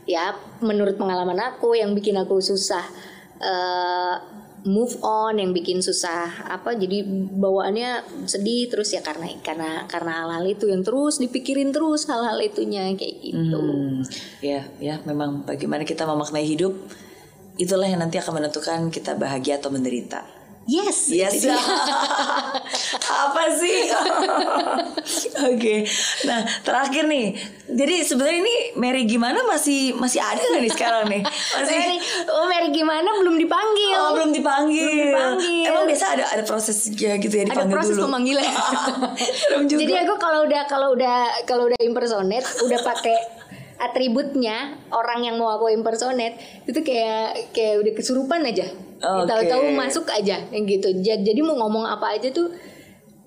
[0.10, 0.34] ya
[0.66, 2.82] menurut pengalaman aku yang bikin aku susah
[3.38, 4.16] eh,
[4.66, 7.02] move on yang bikin susah apa jadi
[7.34, 12.94] bawaannya sedih terus ya karena karena karena hal-hal itu yang terus dipikirin terus hal-hal itunya
[12.94, 13.58] kayak gitu.
[13.58, 14.06] Hmm,
[14.44, 16.78] ya ya memang bagaimana kita memaknai hidup
[17.58, 21.44] itulah yang nanti akan menentukan kita bahagia atau menderita yes Yes.
[23.26, 23.92] Apa sih?
[25.52, 25.84] Oke.
[26.28, 27.36] Nah, terakhir nih.
[27.72, 31.22] Jadi sebenarnya ini Mary gimana masih masih ada nggak nih sekarang nih?
[31.26, 31.98] Masih Mary,
[32.30, 33.98] oh Mary gimana belum dipanggil?
[33.98, 34.86] Oh, belum dipanggil.
[34.86, 35.08] Belum
[35.40, 35.68] dipanggil.
[35.72, 38.06] Emang biasa ada ada proses ya gitu ya ada dipanggil proses dulu.
[38.08, 38.46] pemanggilan.
[39.72, 39.80] Juga.
[39.82, 43.18] Jadi aku kalau udah kalau udah kalau udah impersonate udah pakai
[43.82, 46.38] atributnya orang yang mau aku impersonate
[46.70, 48.91] itu kayak kayak udah kesurupan aja.
[49.02, 49.26] Oke.
[49.26, 50.94] Tahu-tahu masuk aja yang gitu.
[51.00, 52.54] Ja- Jadi mau ngomong apa aja tuh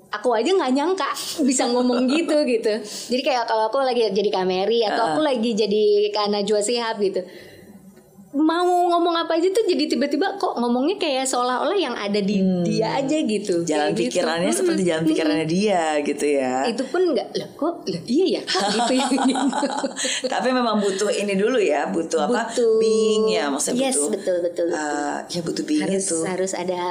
[0.09, 1.11] aku aja nggak nyangka
[1.49, 2.72] bisa ngomong gitu gitu.
[3.11, 7.20] Jadi kayak kalau aku lagi jadi kameri atau aku lagi jadi Kak Najwa Shihab gitu.
[8.35, 12.99] Mau ngomong apa aja tuh jadi tiba-tiba kok ngomongnya kayak seolah-olah yang ada di dia
[12.99, 13.62] aja gitu.
[13.62, 13.64] Hmm.
[13.64, 14.03] Jalan Kayak gitu.
[14.11, 14.59] pikirannya Mm-mm.
[14.59, 16.55] seperti jalan pikirannya dia gitu ya.
[16.66, 19.66] itu pun nggak lah kok lah iya ya gitu gitu.
[20.35, 22.51] Tapi memang butuh ini dulu ya, butuh, apa?
[22.51, 24.11] Butuh- Being ya, maksudnya Yes, butuh.
[24.12, 24.82] betul, betul, betul.
[24.82, 26.18] eh, ya butuh being harus itu.
[26.26, 26.82] harus ada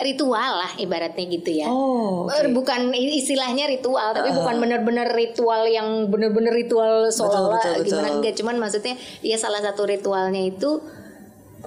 [0.00, 1.66] ritual lah ibaratnya gitu ya.
[1.68, 2.32] Oh, oke.
[2.32, 8.34] Eh, Bukan istilahnya ritual, tapi bukan benar-benar ritual yang benar-benar ritual seolah-olah gimana enggak.
[8.36, 10.80] Cuman maksudnya ya salah satu ritualnya itu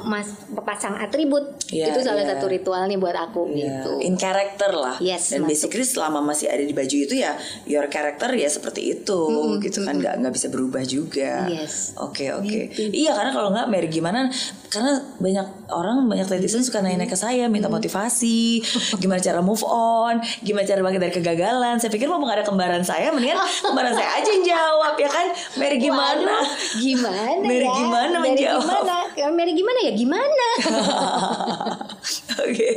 [0.02, 0.26] mas
[0.58, 2.34] pasang atribut Iya, itu salah iya.
[2.34, 3.98] satu ritualnya buat aku Ya, gitu.
[4.02, 4.98] in character lah.
[4.98, 5.70] Yes, Dan masuk.
[5.70, 7.34] basically selama masih ada di baju itu ya
[7.66, 9.22] your character ya seperti itu
[9.58, 11.46] gitu kan nggak nggak bisa berubah juga.
[11.46, 11.98] Yes.
[11.98, 12.74] Oke oke.
[12.74, 14.30] Iya karena kalau nggak Mary gimana?
[14.70, 18.62] Karena banyak orang banyak netizen suka nanya ke saya minta motivasi,
[18.98, 21.78] gimana cara move on, gimana cara bangkit dari kegagalan.
[21.78, 25.28] Saya pikir mau ada kembaran saya, mendingan kembaran saya aja yang jawab ya kan?
[25.56, 26.26] Mary gimana?
[26.26, 27.74] Waduh, gimana Mary ya?
[27.74, 28.62] gimana Mary menjawab?
[28.64, 28.98] gimana?
[29.14, 29.94] Ya, Mary gimana ya?
[29.94, 30.48] Gimana?
[32.44, 32.72] Oke,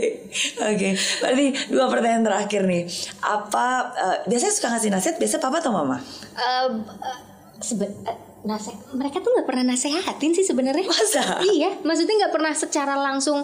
[0.56, 0.88] oke.
[1.18, 2.86] Berarti dua pertanyaan terakhir nih.
[3.18, 5.16] Apa eh, biasanya suka ngasih nasihat?
[5.16, 5.98] Biasa papa atau mama?
[6.32, 6.68] Eh,
[7.02, 7.18] eh,
[7.58, 10.86] sebe- eh, nase- mereka tuh nggak pernah nasehatin sih sebenarnya.
[10.86, 11.42] Masa?
[11.42, 13.42] Iya, maksudnya nggak pernah secara langsung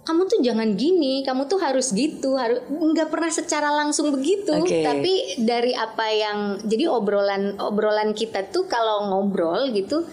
[0.00, 4.54] kamu tuh jangan gini, kamu tuh harus gitu, harus nggak pernah secara langsung begitu.
[4.54, 4.80] Oke.
[4.80, 5.12] Tapi
[5.42, 10.06] dari apa yang jadi obrolan obrolan kita tuh kalau ngobrol gitu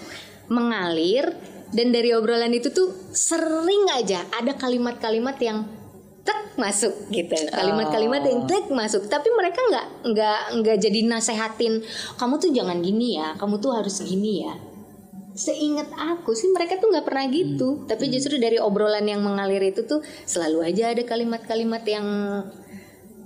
[0.47, 1.35] mengalir
[1.71, 5.67] dan dari obrolan itu tuh sering aja ada kalimat-kalimat yang
[6.27, 7.35] tek masuk gitu.
[7.51, 9.07] Kalimat-kalimat yang tek masuk.
[9.07, 11.83] Tapi mereka nggak nggak nggak jadi nasehatin
[12.19, 14.53] kamu tuh jangan gini ya kamu tuh harus gini ya.
[15.37, 17.87] Seingat aku sih mereka tuh nggak pernah gitu.
[17.87, 22.07] Tapi justru dari obrolan yang mengalir itu tuh selalu aja ada kalimat-kalimat yang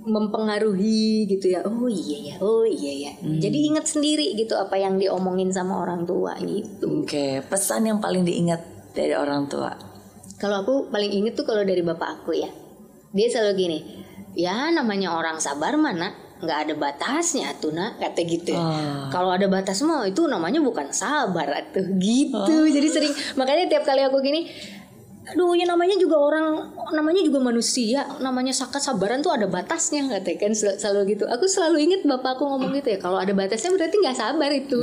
[0.02, 4.98] mempengaruhi gitu ya oh iya ya oh iya ya jadi ingat sendiri gitu apa yang
[4.98, 8.62] diomongin sama orang tua gitu Oke, pesan yang paling diingat
[8.94, 9.74] dari orang tua.
[10.38, 12.46] Kalau aku paling inget tuh kalau dari bapak aku ya.
[13.10, 13.78] Dia selalu gini,
[14.38, 18.54] ya namanya orang sabar mana nggak ada batasnya tuh nak kata gitu.
[18.54, 19.10] Ah.
[19.10, 22.54] Kalau ada batas mah itu namanya bukan sabar tuh gitu.
[22.70, 24.46] Jadi sering makanya tiap kali aku gini,
[25.32, 28.04] aduh ya namanya juga orang namanya juga manusia.
[28.20, 31.24] Namanya sakat sabaran tuh ada batasnya katanya kan sel- selalu gitu.
[31.24, 34.80] Aku selalu inget bapak aku ngomong gitu ya kalau ada batasnya berarti nggak sabar itu.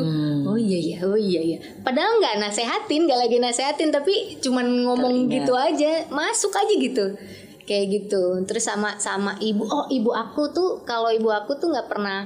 [0.49, 5.29] Oh iya ya oh iya ya padahal nggak nasehatin nggak lagi nasehatin tapi cuman ngomong
[5.29, 5.33] Teringat.
[5.37, 7.05] gitu aja masuk aja gitu.
[7.69, 8.23] Kayak gitu.
[8.49, 12.25] Terus sama sama ibu oh ibu aku tuh kalau ibu aku tuh nggak pernah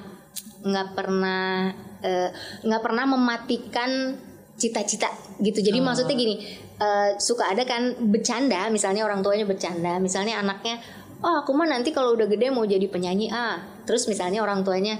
[0.64, 2.32] nggak pernah eh,
[2.64, 4.16] nggak pernah mematikan
[4.56, 5.12] cita-cita
[5.44, 5.60] gitu.
[5.60, 6.40] Jadi maksudnya gini
[6.84, 10.84] eh, suka ada kan bercanda misalnya orang tuanya bercanda misalnya anaknya
[11.24, 13.64] oh aku mah nanti kalau udah gede mau jadi penyanyi ah.
[13.88, 15.00] Terus misalnya orang tuanya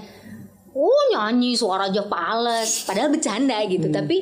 [0.72, 2.82] oh nyanyi suara aja pales.
[2.88, 3.92] Padahal bercanda gitu.
[3.92, 4.16] Tapi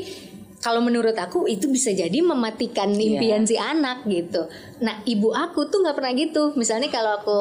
[0.62, 4.50] kalau menurut aku itu bisa jadi mematikan impian si anak gitu.
[4.82, 6.52] Nah ibu aku tuh nggak pernah gitu.
[6.58, 7.40] Misalnya kalau aku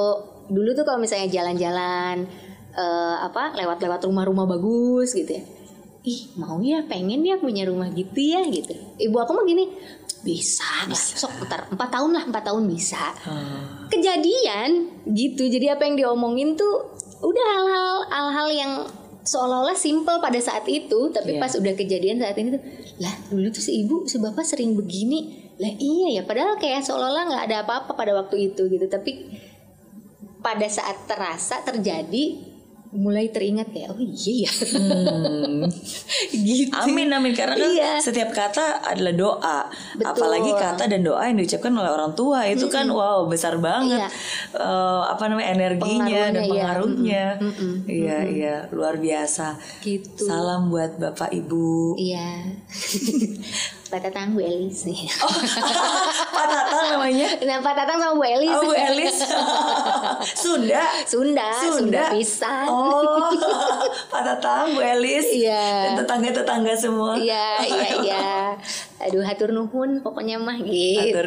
[0.54, 2.30] dulu tuh kalau misalnya jalan-jalan
[2.78, 5.44] eh, apa lewat-lewat rumah-rumah bagus gitu ya
[6.02, 6.82] ih mau ya?
[6.86, 8.74] Pengen ya punya rumah gitu ya gitu.
[8.98, 9.66] Ibu aku mah gini
[10.22, 13.02] bisa, lah sok empat tahun lah empat tahun bisa.
[13.90, 14.70] Kejadian
[15.10, 15.50] gitu.
[15.50, 18.74] Jadi apa yang diomongin tuh udah hal-hal hal-hal yang
[19.22, 21.42] seolah-olah simple pada saat itu tapi Iya.
[21.42, 22.62] pas udah kejadian saat ini tuh
[22.98, 25.54] lah dulu tuh si ibu si bapak sering begini.
[25.62, 28.86] Lah iya ya padahal kayak seolah-olah nggak ada apa-apa pada waktu itu gitu.
[28.90, 29.30] Tapi
[30.42, 32.51] pada saat terasa terjadi
[32.92, 34.52] mulai teringat kayak oh iya ya
[36.46, 37.92] gitu Amin amin karena kan Iya.
[37.98, 39.60] setiap kata adalah doa.
[39.96, 40.12] Betul.
[40.12, 44.04] Apalagi kata dan doa yang diucapkan oleh orang tua itu kan wow besar banget.
[44.04, 44.10] Iya.
[44.54, 47.24] Eh, apa namanya energinya dan Pengaruhnya,
[47.88, 47.88] iya.
[47.88, 49.56] Iya iya luar biasa.
[49.80, 51.96] gitu Salam buat bapak ibu.
[51.96, 52.44] iya
[53.92, 55.04] Pak Tatang Bu Elis nih
[56.36, 57.28] Pak Tatang namanya.
[57.44, 59.18] Nah Pak Tatang sama Bu Elis Oh Bu Elis.
[60.48, 60.84] Sunda.
[61.04, 63.28] Sunda Sunda pisan Oh,
[64.12, 65.92] Pak Tatang, Bu Elis, Iya.
[65.92, 67.20] dan tetangga-tetangga semua.
[67.20, 68.26] Iya iya iya
[69.02, 71.20] Aduh hatur nuhun pokoknya mah gitu.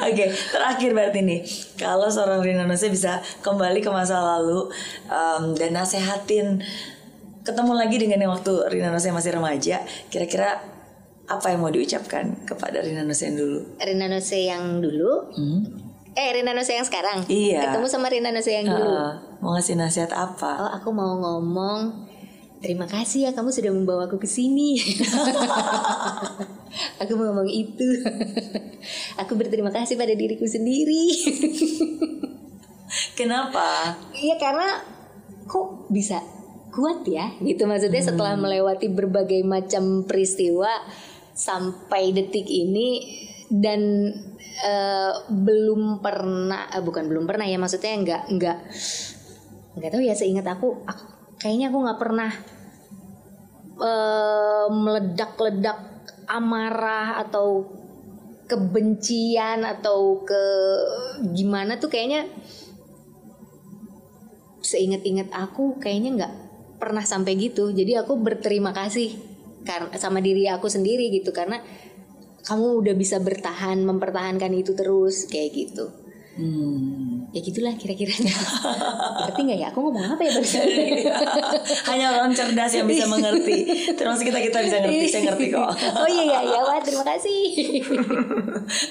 [0.00, 1.40] Oke, terakhir berarti nih,
[1.76, 4.70] kalau seorang Rina Nose bisa kembali ke masa lalu
[5.10, 6.62] um, dan nasehatin
[7.44, 10.62] ketemu lagi dengan yang waktu Rina Nose masih remaja, kira-kira
[11.24, 13.60] apa yang mau diucapkan kepada Rina Nose yang dulu?
[13.80, 15.12] Rina Nose yang dulu
[16.14, 17.70] Eh Rina Nose yang sekarang Iya.
[17.70, 20.60] Ketemu sama Rina Nose yang dulu Uh, mau ngasih nasihat apa?
[20.60, 22.12] Oh aku mau ngomong
[22.64, 24.80] Terima kasih ya kamu sudah membawa aku ke sini.
[27.04, 28.00] aku mau ngomong itu.
[29.20, 31.12] aku berterima kasih pada diriku sendiri.
[33.20, 34.00] Kenapa?
[34.16, 34.80] Iya karena
[35.44, 36.24] kok bisa
[36.72, 40.72] kuat ya gitu maksudnya setelah melewati berbagai macam peristiwa
[41.34, 43.20] sampai detik ini
[43.50, 44.10] dan
[44.62, 48.58] eh, belum pernah eh, bukan belum pernah ya maksudnya nggak nggak
[49.74, 51.04] nggak tahu ya seingat aku, aku
[51.42, 52.30] kayaknya aku nggak pernah
[53.82, 55.78] eh, meledak-ledak
[56.30, 57.68] amarah atau
[58.44, 60.44] kebencian atau ke
[61.32, 62.28] gimana tuh kayaknya
[64.64, 66.34] seingat-ingat aku kayaknya nggak
[66.80, 67.72] pernah sampai gitu.
[67.72, 69.33] Jadi aku berterima kasih
[69.96, 71.32] sama diri aku sendiri gitu.
[71.32, 71.58] Karena
[72.44, 76.03] kamu udah bisa bertahan mempertahankan itu terus kayak gitu
[76.34, 77.30] Hmm.
[77.30, 78.10] ya gitulah kira-kira
[79.22, 80.66] ngerti nggak ya aku ngomong apa ya barusan
[81.94, 83.70] Hanya orang cerdas yang bisa mengerti.
[83.94, 85.06] Termasuk kita kita bisa ngerti.
[85.06, 85.70] Saya ngerti kok.
[86.02, 87.38] oh iya iya ya wah terima kasih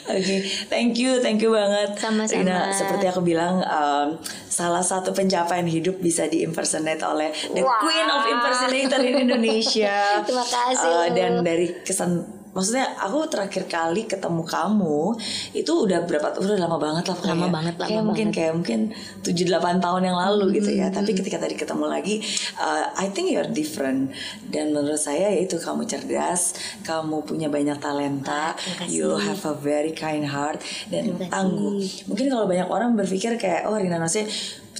[0.07, 0.35] Oke,
[0.69, 1.97] thank you, thank you banget.
[1.97, 2.45] Sama-sama.
[2.45, 4.07] Rina, seperti aku bilang, um,
[4.47, 7.81] salah satu pencapaian hidup bisa di-impersonate oleh the Wow.
[7.81, 10.21] queen of impersonator in Indonesia.
[10.23, 12.21] Terima kasih Uh, dan dari kesan,
[12.54, 15.18] maksudnya aku terakhir kali ketemu kamu
[15.58, 16.38] itu udah berapa?
[16.38, 17.18] Udah lama banget lah.
[17.34, 18.38] Lama banget, lama kayak mungkin banget.
[18.38, 18.80] kayak mungkin
[19.26, 20.93] 7-8 tahun yang lalu gitu ya.
[20.93, 22.22] Tapi ketika tadi ketemu lagi,
[22.62, 24.14] uh, I think you're different.
[24.47, 26.54] Dan menurut saya yaitu kamu cerdas,
[26.86, 28.88] kamu punya banyak talenta, kasih.
[28.88, 30.62] you have a very kind heart
[30.93, 31.82] dan tangguh.
[32.06, 34.30] Mungkin kalau banyak orang berpikir kayak oh Rina Nose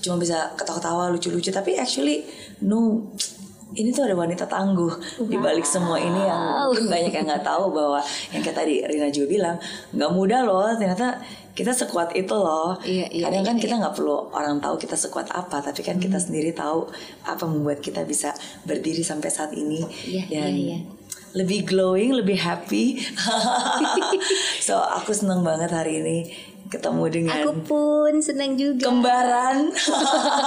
[0.04, 2.28] cuma bisa ketawa-ketawa lucu-lucu, tapi actually
[2.62, 3.10] no.
[3.74, 4.94] Ini tuh ada wanita tangguh.
[5.26, 8.00] Di balik semua ini yang mungkin banyak yang nggak tahu bahwa
[8.30, 9.56] yang kayak tadi Rina juga bilang
[9.92, 10.70] nggak mudah loh.
[10.78, 11.18] Ternyata
[11.54, 12.78] kita sekuat itu loh.
[12.82, 16.02] Iya, iya, Kadang kan iya, kita nggak perlu orang tahu kita sekuat apa, tapi kan
[16.02, 16.90] kita sendiri tahu
[17.26, 18.34] apa membuat kita bisa
[18.66, 19.86] berdiri sampai saat ini.
[20.10, 20.78] Iya, dan iya, iya.
[21.38, 22.98] lebih glowing, lebih happy.
[24.66, 26.18] so aku seneng banget hari ini
[26.66, 29.70] ketemu dengan aku pun senang juga kembaran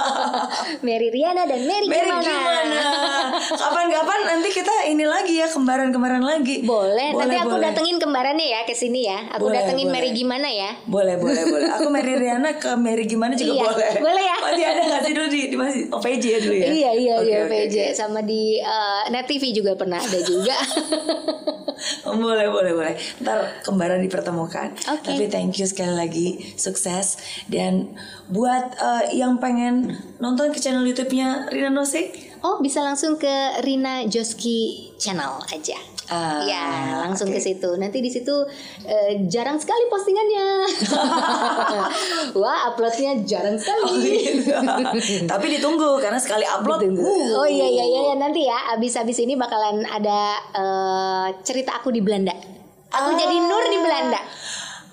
[0.85, 2.25] Mary Riana dan Mary, Mary gimana?
[2.25, 2.79] gimana?
[3.49, 6.61] Kapan-kapan nanti kita ini lagi ya kembaran-kembaran lagi.
[6.61, 7.63] Boleh, nanti aku boleh.
[7.63, 9.29] datengin kembarannya ya ke sini ya.
[9.31, 9.99] Aku Boleh, datengin boleh.
[9.99, 10.69] Mary gimana ya?
[10.83, 11.67] Boleh, boleh, boleh.
[11.75, 13.91] Aku Mary Riana ke Mary gimana juga Iya, boleh.
[14.01, 14.35] boleh ya.
[14.39, 16.67] Masih ada nggak sih dulu di, di masih OPJ ya dulu ya?
[16.67, 17.93] Iya iya Oke, iya oke, PJ oke.
[17.93, 20.55] sama di eh, Net TV juga pernah ada juga.
[22.23, 25.03] boleh boleh boleh ntar kembaran dipertemukan Oke.
[25.03, 27.95] tapi thank you sekali lagi sukses dan
[28.31, 34.05] buat eh, yang pengen nonton ke channel YouTube-nya Rina Nose oh bisa langsung ke Rina
[34.05, 35.96] Joski channel aja.
[36.07, 36.65] Ah, ya
[37.03, 37.35] langsung oke.
[37.35, 37.69] ke situ.
[37.75, 38.31] Nanti di situ
[38.87, 40.47] eh, jarang sekali postingannya.
[42.39, 43.83] Wah uploadnya jarang sekali.
[43.83, 44.51] Oh, gitu.
[45.31, 49.35] tapi ditunggu karena sekali upload uh, Oh iya iya iya nanti ya abis abis ini
[49.35, 50.19] bakalan ada
[50.55, 52.31] eh, cerita aku di Belanda.
[52.87, 53.17] Aku Ah.
[53.19, 54.21] jadi Nur di Belanda.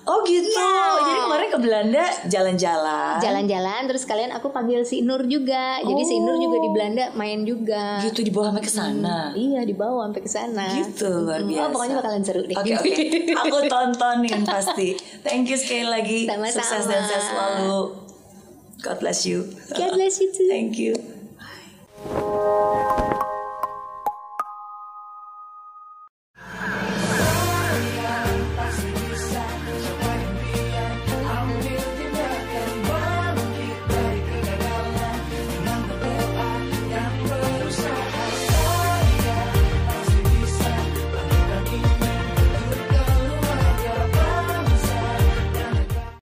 [0.05, 1.01] Oh gitu Iya.
[1.03, 5.81] jadi kemarin ke Belanda jalan-jalan Jalan-jalan terus kalian aku panggil si Nur juga.
[5.81, 7.99] Jadi si Nur juga di Belanda main juga.
[8.01, 10.65] gitu dibawa sampai ke sana Iya dibawa sampai ke sana.
[10.75, 12.55] gitu luar Mm, biasa Oh pokoknya bakalan seru deh.
[12.55, 12.93] Oke oke,
[13.41, 14.87] aku tontonin pasti.
[15.21, 16.19] Thank you sekali lagi.
[16.23, 16.53] Sama-sama.
[16.55, 17.79] Sukses dan sehat selalu.
[18.79, 19.49] God bless you.
[19.71, 20.45] God bless you too.
[20.45, 20.93] Thank you.